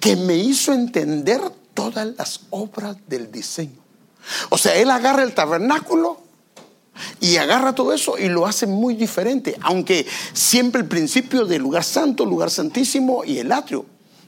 [0.00, 1.40] que me hizo entender
[1.74, 3.80] todas las obras del diseño.
[4.50, 6.20] O sea, él agarra el tabernáculo
[7.20, 11.84] y agarra todo eso y lo hace muy diferente, aunque siempre el principio del lugar
[11.84, 13.86] santo, lugar santísimo y el atrio,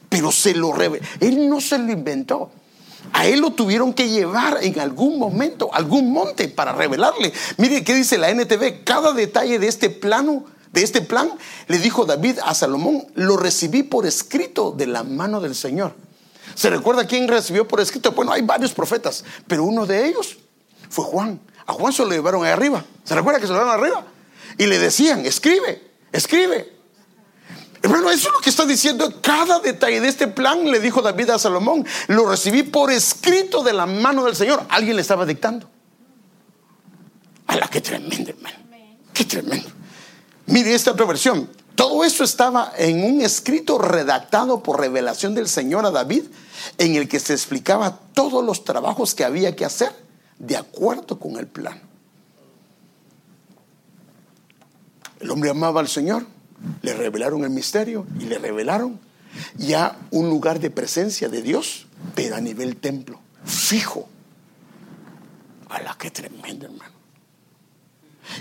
[0.09, 1.07] pero se lo revela.
[1.21, 2.51] Él no se lo inventó.
[3.13, 7.33] A él lo tuvieron que llevar en algún momento, algún monte para revelarle.
[7.59, 11.31] Mire qué dice la NTV, cada detalle de este plano, de este plan,
[11.69, 15.95] le dijo David a Salomón, lo recibí por escrito de la mano del Señor.
[16.57, 18.11] ¿Se recuerda quién recibió por escrito?
[18.11, 20.37] Bueno, hay varios profetas, pero uno de ellos
[20.91, 21.41] fue Juan.
[21.65, 22.85] A Juan se lo llevaron ahí arriba.
[23.05, 24.05] ¿Se recuerda que se lo llevaron arriba?
[24.59, 26.73] Y le decían, escribe, escribe.
[27.81, 29.21] Hermano, eso es lo que está diciendo.
[29.23, 33.75] Cada detalle de este plan, le dijo David a Salomón, lo recibí por escrito de
[33.75, 34.65] la mano del Señor.
[34.71, 35.71] Alguien le estaba dictando.
[37.47, 38.57] ¡Hala, qué tremendo, hermano!
[39.13, 39.84] ¡Qué tremendo!
[40.47, 41.49] Mire esta otra versión.
[41.75, 46.25] Todo eso estaba en un escrito redactado por revelación del Señor a David,
[46.79, 49.93] en el que se explicaba todos los trabajos que había que hacer
[50.39, 51.81] de acuerdo con el plan.
[55.21, 56.27] El hombre amaba al Señor,
[56.83, 59.01] le revelaron el misterio y le revelaron
[59.57, 64.09] ya un lugar de presencia de Dios, pero a nivel templo, fijo.
[65.71, 66.94] A que tremendo, hermano.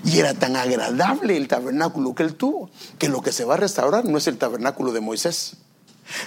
[0.06, 3.58] Y era tan agradable el tabernáculo que él tuvo, que lo que se va a
[3.58, 5.58] restaurar no es el tabernáculo de Moisés.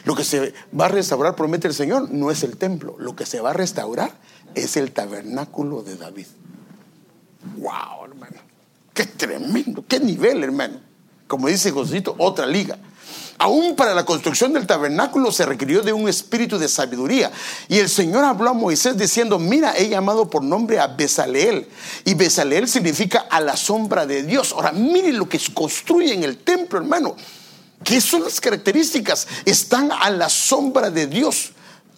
[0.05, 2.97] Lo que se va a restaurar, promete el Señor, no es el templo.
[2.99, 4.13] Lo que se va a restaurar
[4.55, 6.27] es el tabernáculo de David.
[7.59, 8.37] ¡Wow, hermano!
[8.95, 9.85] ¡Qué tremendo!
[9.87, 10.81] ¡Qué nivel, hermano!
[11.27, 12.79] Como dice Josito, otra liga.
[13.39, 17.31] Aún para la construcción del tabernáculo se requirió de un espíritu de sabiduría.
[17.69, 21.69] Y el Señor habló a Moisés diciendo, mira, he llamado por nombre a Besaleel.
[22.05, 24.53] Y Besaleel significa a la sombra de Dios.
[24.53, 27.15] Ahora, mire lo que construye en el templo, hermano.
[27.85, 29.27] ¿Qué son las características?
[29.45, 31.53] Están a la sombra de Dios.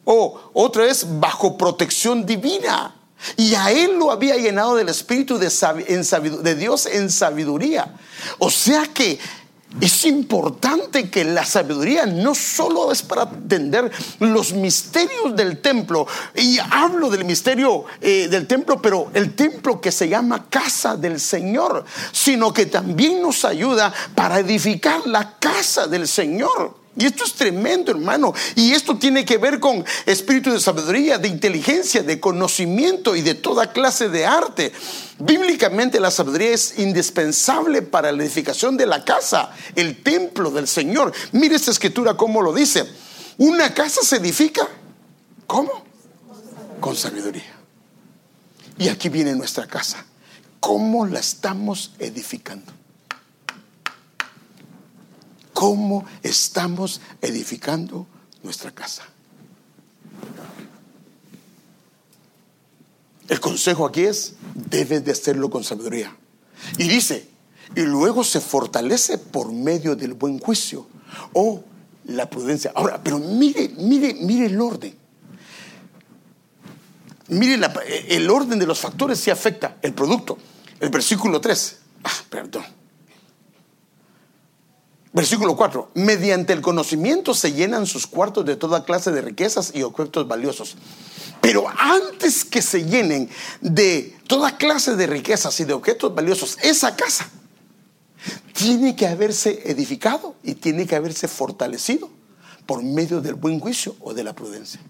[0.04, 2.94] O otra vez, bajo protección divina.
[3.36, 7.94] Y a él lo había llenado del Espíritu de, Dios en sabiduría.
[8.38, 9.18] O sea que
[9.80, 16.58] es importante que la sabiduría no solo es para entender los misterios del templo, y
[16.58, 21.84] hablo del misterio eh, del templo, pero el templo que se llama casa del Señor,
[22.12, 26.74] sino que también nos ayuda para edificar la casa del Señor.
[26.96, 28.34] Y esto es tremendo, hermano.
[28.56, 33.34] Y esto tiene que ver con espíritu de sabiduría, de inteligencia, de conocimiento y de
[33.34, 34.72] toda clase de arte.
[35.20, 41.12] Bíblicamente la sabiduría es indispensable para la edificación de la casa, el templo del Señor.
[41.32, 42.88] Mire esta escritura cómo lo dice.
[43.38, 44.66] Una casa se edifica,
[45.46, 45.70] ¿cómo?
[46.80, 47.54] Con sabiduría.
[48.78, 50.04] Y aquí viene nuestra casa.
[50.60, 52.78] ¿Cómo la estamos edificando?
[55.58, 58.06] cómo estamos edificando
[58.44, 59.02] nuestra casa.
[63.28, 66.16] El consejo aquí es, debes de hacerlo con sabiduría.
[66.78, 67.28] Y dice,
[67.74, 70.86] y luego se fortalece por medio del buen juicio
[71.34, 71.62] o
[72.06, 72.72] la prudencia.
[72.74, 74.96] Ahora, pero mire, mire, mire el orden.
[77.28, 77.60] Mire
[78.08, 80.38] el orden de los factores si afecta el producto.
[80.80, 81.78] El versículo 3.
[82.04, 82.77] Ah, perdón.
[85.18, 85.90] Versículo 4.
[85.94, 90.76] Mediante el conocimiento se llenan sus cuartos de toda clase de riquezas y objetos valiosos.
[91.40, 93.28] Pero antes que se llenen
[93.60, 97.28] de toda clase de riquezas y de objetos valiosos, esa casa
[98.52, 102.08] tiene que haberse edificado y tiene que haberse fortalecido
[102.64, 104.80] por medio del buen juicio o de la prudencia.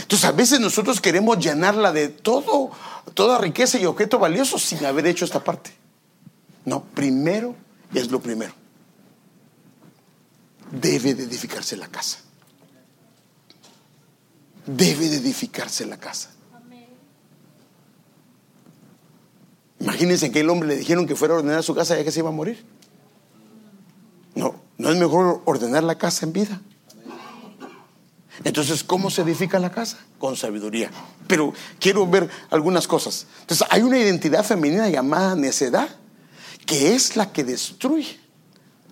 [0.00, 2.70] Entonces a veces nosotros queremos llenarla de todo,
[3.12, 5.72] toda riqueza y objetos valiosos sin haber hecho esta parte.
[6.64, 7.54] No, primero
[7.92, 8.61] es lo primero
[10.72, 12.18] debe de edificarse la casa.
[14.66, 16.30] Debe de edificarse la casa.
[19.78, 22.20] Imagínense que el hombre le dijeron que fuera a ordenar su casa ya que se
[22.20, 22.64] iba a morir.
[24.34, 26.60] No, no es mejor ordenar la casa en vida.
[28.44, 29.98] Entonces, ¿cómo se edifica la casa?
[30.18, 30.90] Con sabiduría.
[31.26, 33.26] Pero quiero ver algunas cosas.
[33.40, 35.88] Entonces, hay una identidad femenina llamada necedad,
[36.64, 38.20] que es la que destruye.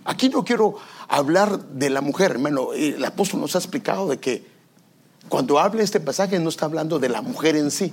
[0.05, 0.77] Aquí no quiero
[1.11, 2.73] hablar de la mujer, hermano.
[2.73, 4.47] El apóstol nos ha explicado de que
[5.29, 7.93] cuando habla este pasaje no está hablando de la mujer en sí,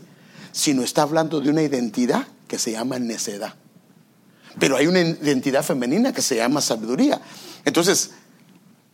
[0.52, 3.56] sino está hablando de una identidad que se llama necedad.
[4.60, 7.20] Pero hay una identidad femenina que se llama sabiduría.
[7.66, 8.12] Entonces,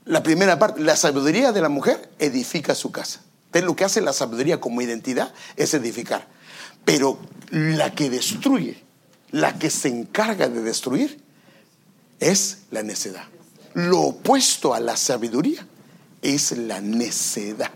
[0.06, 3.22] la primera parte, la sabiduría de la mujer edifica su casa.
[3.46, 6.28] Entonces, lo que hace la sabiduría como identidad es edificar.
[6.86, 7.20] Pero
[7.50, 8.84] la que destruye,
[9.32, 11.22] la que se encarga de destruir,
[12.20, 13.26] es la necedad.
[13.74, 15.66] Lo opuesto a la sabiduría
[16.22, 17.72] es la necedad.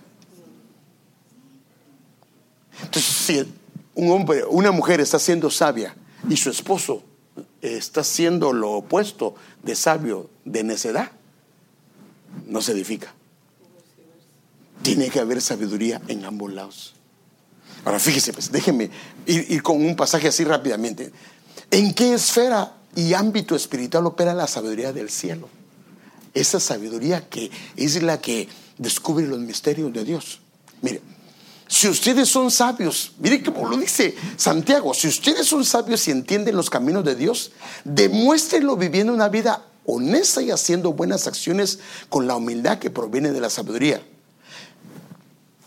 [2.81, 3.53] Entonces, si
[3.95, 5.95] un hombre, una mujer está siendo sabia
[6.29, 7.03] y su esposo
[7.61, 11.11] está siendo lo opuesto de sabio, de necedad,
[12.45, 13.13] no se edifica.
[14.83, 16.93] Tiene que haber sabiduría en ambos lados.
[17.83, 18.89] Ahora fíjese, pues, déjenme
[19.25, 21.11] ir, con un pasaje así rápidamente.
[21.71, 25.49] ¿En qué esfera y ámbito espiritual opera la sabiduría del cielo?
[26.37, 30.39] Esa sabiduría que es la que descubre los misterios de Dios.
[30.83, 31.01] Mire,
[31.67, 36.55] si ustedes son sabios, mire cómo lo dice Santiago, si ustedes son sabios y entienden
[36.55, 42.35] los caminos de Dios, demuéstrenlo viviendo una vida honesta y haciendo buenas acciones con la
[42.35, 44.03] humildad que proviene de la sabiduría.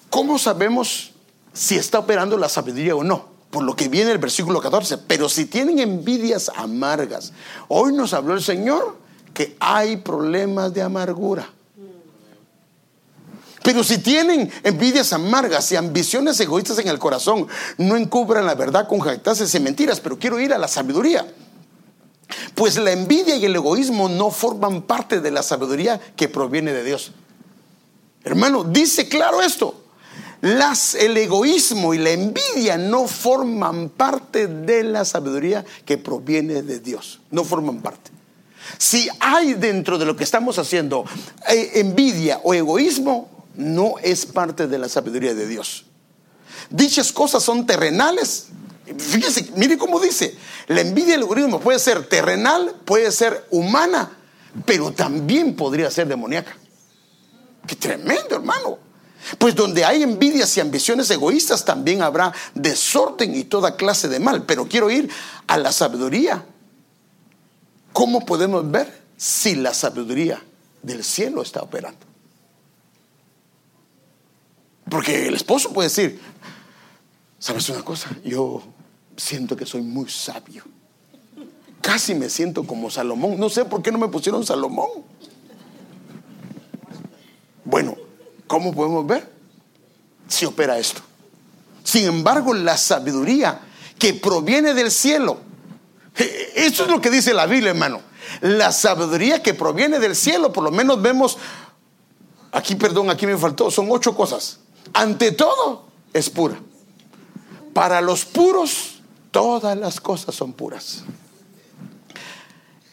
[0.08, 1.10] ¿Cómo sabemos
[1.52, 3.28] si está operando la sabiduría o no?
[3.50, 4.98] Por lo que viene el versículo 14.
[4.98, 7.32] Pero si tienen envidias amargas,
[7.66, 11.48] hoy nos habló el Señor que hay problemas de amargura.
[13.62, 18.88] Pero si tienen envidias amargas y ambiciones egoístas en el corazón, no encubran la verdad
[18.88, 21.26] con jactancias y mentiras, pero quiero ir a la sabiduría.
[22.54, 26.84] Pues la envidia y el egoísmo no forman parte de la sabiduría que proviene de
[26.84, 27.12] Dios.
[28.24, 29.74] Hermano, dice claro esto.
[30.40, 36.80] Las, el egoísmo y la envidia no forman parte de la sabiduría que proviene de
[36.80, 37.20] Dios.
[37.30, 38.10] No forman parte.
[38.78, 41.04] Si hay dentro de lo que estamos haciendo
[41.48, 45.86] eh, envidia o egoísmo, no es parte de la sabiduría de Dios.
[46.70, 48.48] Dichas cosas son terrenales
[48.98, 54.10] Fíjese, mire cómo dice, la envidia del egoísmo puede ser terrenal, puede ser humana,
[54.64, 56.56] pero también podría ser demoníaca.
[57.66, 58.78] Qué tremendo, hermano.
[59.38, 64.44] Pues donde hay envidias y ambiciones egoístas también habrá desorden y toda clase de mal.
[64.44, 65.10] Pero quiero ir
[65.46, 66.44] a la sabiduría.
[67.92, 70.42] ¿Cómo podemos ver si la sabiduría
[70.82, 72.06] del cielo está operando?
[74.88, 76.20] Porque el esposo puede decir,
[77.38, 78.10] ¿sabes una cosa?
[78.24, 78.62] Yo
[79.16, 80.64] siento que soy muy sabio.
[81.80, 83.38] Casi me siento como Salomón.
[83.38, 84.88] No sé por qué no me pusieron Salomón.
[87.64, 87.96] Bueno,
[88.46, 89.30] ¿cómo podemos ver
[90.26, 91.02] si opera esto?
[91.84, 93.60] Sin embargo, la sabiduría
[93.98, 95.40] que proviene del cielo,
[96.54, 98.00] eso es lo que dice la Biblia, hermano.
[98.40, 101.38] La sabiduría que proviene del cielo, por lo menos vemos,
[102.52, 104.60] aquí, perdón, aquí me faltó, son ocho cosas.
[104.92, 106.60] Ante todo, es pura.
[107.72, 109.00] Para los puros
[109.30, 111.04] Todas las cosas son puras.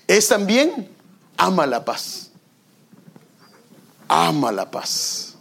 [0.08, 0.90] Es también
[1.36, 2.30] ama la paz.
[4.08, 5.36] Ama la paz.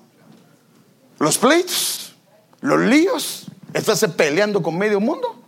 [1.18, 2.14] Los pleitos,
[2.60, 5.42] los líos, ¿estás peleando con medio mundo?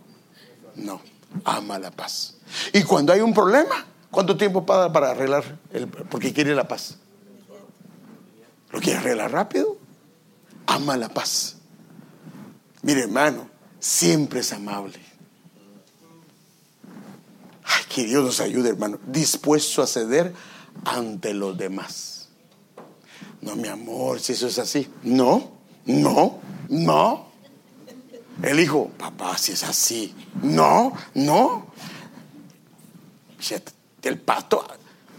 [0.75, 1.01] No,
[1.45, 2.35] ama la paz.
[2.73, 5.43] Y cuando hay un problema, ¿cuánto tiempo para, para arreglar?
[5.71, 6.97] El, porque quiere la paz.
[8.71, 9.77] ¿Lo quiere arreglar rápido?
[10.67, 11.55] Ama la paz.
[12.81, 14.99] Mire, hermano, siempre es amable.
[17.63, 18.99] Ay, que Dios nos ayude, hermano.
[19.07, 20.33] Dispuesto a ceder
[20.85, 22.29] ante los demás.
[23.41, 24.89] No, mi amor, si eso es así.
[25.03, 25.51] No,
[25.85, 27.28] no, no.
[28.41, 30.15] El hijo, papá, si es así.
[30.41, 31.67] No, no.
[34.01, 34.65] El pato,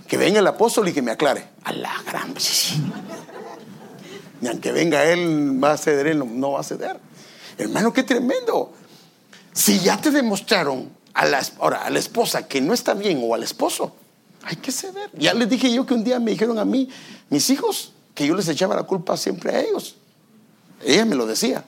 [0.09, 1.49] que venga el apóstol y que me aclare.
[1.65, 2.35] A la gran.
[4.43, 6.99] Y aunque venga él, va a ceder, él no va a ceder.
[7.59, 8.73] Hermano, qué tremendo.
[9.53, 13.35] Si ya te demostraron a la, ahora, a la esposa que no está bien o
[13.35, 13.95] al esposo,
[14.43, 15.11] hay que ceder.
[15.13, 16.89] Ya les dije yo que un día me dijeron a mí,
[17.29, 19.97] mis hijos, que yo les echaba la culpa siempre a ellos.
[20.83, 21.65] Ella me lo decía.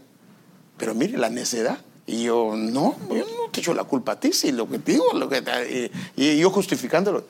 [0.76, 1.78] Pero mire, la necedad.
[2.06, 5.12] Y yo, no, yo no te echo la culpa a ti, si lo que digo,
[5.14, 7.24] lo que y, yo justificándolo.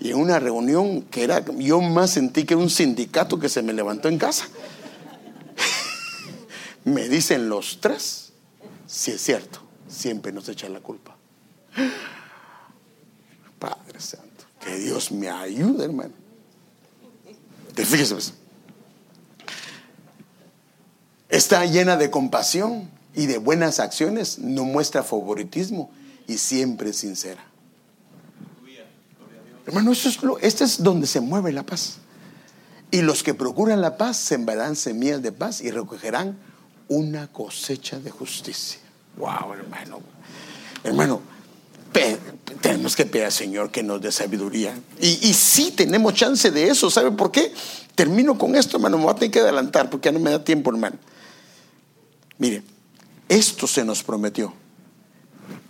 [0.00, 3.72] Y en una reunión que era, yo más sentí que un sindicato que se me
[3.72, 4.48] levantó en casa.
[6.84, 8.32] me dicen los tres,
[8.86, 11.16] si es cierto siempre nos echa la culpa.
[13.58, 16.14] Padre Santo, que Dios me ayude, hermano.
[17.74, 18.34] Te fíjese, pues.
[21.28, 25.90] Está llena de compasión y de buenas acciones, no muestra favoritismo
[26.26, 27.44] y siempre es sincera.
[29.66, 31.98] Hermano, eso es lo, este es donde se mueve la paz.
[32.90, 36.38] Y los que procuran la paz sembrarán semillas de paz y recogerán
[36.88, 38.80] una cosecha de justicia.
[39.18, 40.00] Wow, hermano.
[40.82, 41.20] Hermano,
[42.62, 44.74] tenemos que pedir al Señor que nos dé sabiduría.
[45.00, 46.90] Y, y sí tenemos chance de eso.
[46.90, 47.52] ¿Sabe por qué?
[47.94, 48.96] Termino con esto, hermano.
[48.96, 50.96] Me voy a tener que adelantar porque ya no me da tiempo, hermano.
[52.38, 52.62] Mire,
[53.28, 54.52] esto se nos prometió.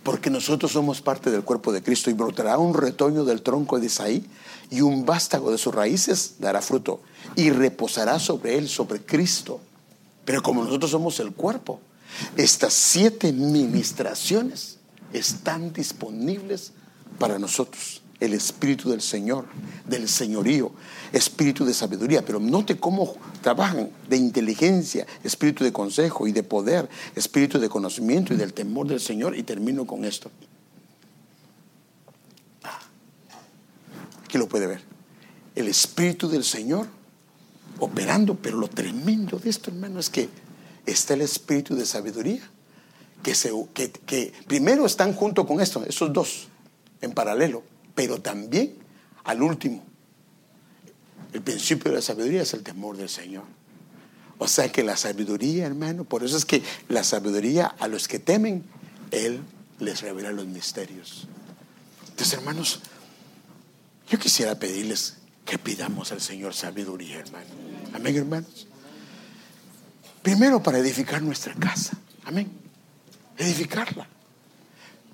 [0.03, 3.87] Porque nosotros somos parte del cuerpo de Cristo y brotará un retoño del tronco de
[3.87, 4.25] Isaí
[4.69, 7.01] y un vástago de sus raíces dará fruto
[7.35, 9.59] y reposará sobre él, sobre Cristo.
[10.25, 11.79] Pero como nosotros somos el cuerpo,
[12.37, 14.77] estas siete ministraciones
[15.13, 16.71] están disponibles
[17.17, 18.01] para nosotros.
[18.19, 19.45] El Espíritu del Señor,
[19.87, 20.71] del señorío,
[21.13, 22.23] Espíritu de sabiduría.
[22.25, 28.33] Pero note cómo trabajan de inteligencia, Espíritu de consejo y de poder, Espíritu de conocimiento
[28.33, 29.37] y del temor del Señor.
[29.37, 30.29] Y termino con esto.
[34.25, 34.81] Aquí lo puede ver.
[35.55, 36.87] El Espíritu del Señor
[37.79, 40.29] operando, pero lo tremendo de esto, hermano, es que
[40.85, 42.41] está el Espíritu de sabiduría
[43.23, 46.47] que, se, que, primero están junto con esto, esos dos,
[47.01, 47.63] en paralelo,
[47.99, 48.75] pero también
[49.25, 49.83] al último.
[51.33, 53.43] El principio de la sabiduría es el temor del Señor.
[54.37, 58.17] O sea que la sabiduría, hermano, por eso es que la sabiduría a los que
[58.17, 58.63] temen,
[59.11, 59.41] Él
[59.79, 61.27] les revela los misterios.
[62.07, 62.79] Entonces, hermanos,
[64.09, 67.49] yo quisiera pedirles que pidamos al Señor sabiduría, hermano.
[67.93, 68.65] Amén, hermanos.
[70.21, 71.97] Primero para edificar nuestra casa.
[72.23, 72.49] Amén
[73.39, 74.07] edificarla.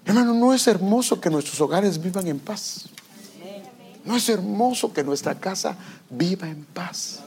[0.05, 2.85] Hermano, no es hermoso que nuestros hogares vivan en paz.
[4.05, 5.75] No es hermoso que nuestra casa
[6.09, 7.21] viva en paz.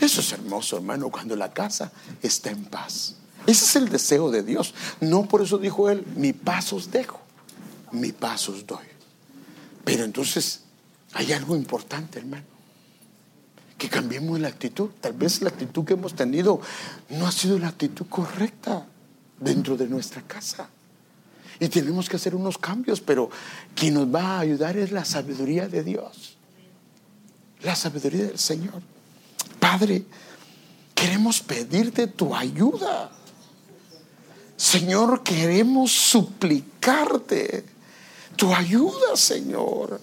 [0.00, 3.14] Eso es hermoso, hermano, cuando la casa está en paz.
[3.46, 4.74] Ese es el deseo de Dios.
[5.00, 7.20] No por eso dijo él, mi paz os dejo,
[7.92, 8.86] mi paz os doy.
[9.84, 10.62] Pero entonces
[11.14, 12.44] hay algo importante, hermano.
[13.76, 14.90] Que cambiemos la actitud.
[15.00, 16.60] Tal vez la actitud que hemos tenido
[17.10, 18.84] no ha sido la actitud correcta
[19.38, 20.68] dentro de nuestra casa.
[21.60, 23.30] Y tenemos que hacer unos cambios, pero
[23.74, 26.36] quien nos va a ayudar es la sabiduría de Dios.
[27.62, 28.80] La sabiduría del Señor.
[29.58, 30.04] Padre,
[30.94, 33.10] queremos pedirte tu ayuda.
[34.56, 37.64] Señor, queremos suplicarte
[38.36, 40.00] tu ayuda, Señor.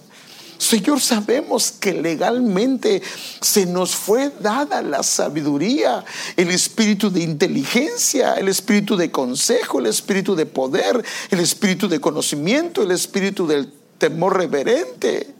[0.58, 3.02] Señor, sabemos que legalmente
[3.42, 6.04] se nos fue dada la sabiduría,
[6.38, 12.00] el espíritu de inteligencia, el espíritu de consejo, el espíritu de poder, el espíritu de
[12.00, 15.34] conocimiento, el espíritu del temor reverente,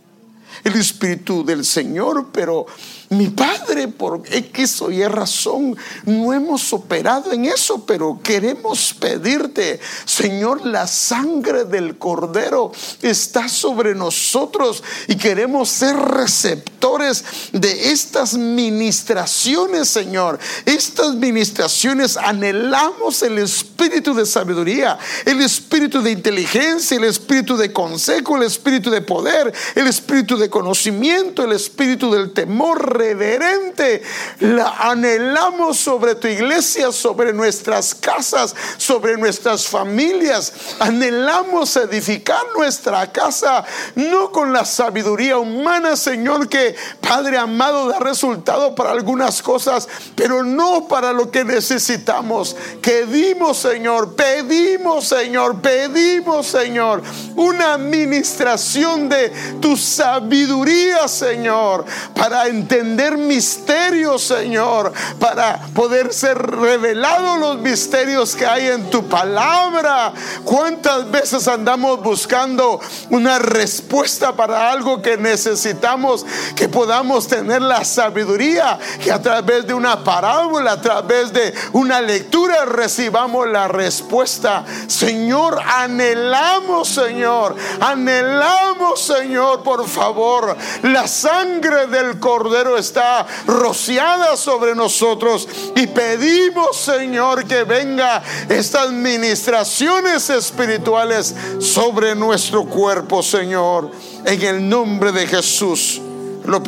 [0.64, 2.66] el espíritu del Señor, pero
[3.10, 9.80] mi padre, por X o Y razón, no hemos operado en eso, pero queremos pedirte,
[10.06, 19.90] Señor, la sangre del Cordero está sobre nosotros y queremos ser receptores de estas ministraciones,
[19.90, 20.40] Señor.
[20.66, 28.38] Estas ministraciones anhelamos el espíritu de sabiduría, el espíritu de inteligencia, el espíritu de consejo,
[28.38, 34.02] el espíritu de poder, el espíritu de conocimiento, el espíritu del temor reverente
[34.40, 40.54] la anhelamos sobre tu iglesia, sobre nuestras casas, sobre nuestras familias.
[40.80, 43.64] Anhelamos edificar nuestra casa,
[43.96, 50.44] no con la sabiduría humana, Señor, que Padre amado da resultado para algunas cosas, pero
[50.44, 52.56] no para lo que necesitamos.
[52.82, 57.02] Pedimos, Señor, pedimos, Señor, pedimos, Señor,
[57.36, 59.32] una administración de
[59.62, 68.68] tu sabiduría, Señor, para entender misterios, Señor, para poder ser revelados los misterios que hay
[68.68, 70.14] en tu palabra.
[70.44, 72.80] ¿Cuántas veces andamos buscando
[73.10, 76.26] una respuesta para algo que necesitamos,
[76.56, 82.02] que podamos tener la sabiduría, que a través de una parábola, a través de una
[82.02, 84.66] lectura recibamos la respuesta?
[84.88, 95.48] Señor, anhelamos, Señor, anhelamos, Señor, por favor, la sangre del Cordero está rociada sobre nosotros
[95.76, 103.92] y pedimos, Señor, que venga estas ministraciones espirituales sobre nuestro cuerpo, Señor,
[104.26, 106.02] en el nombre de Jesús.
[106.46, 106.62] Lo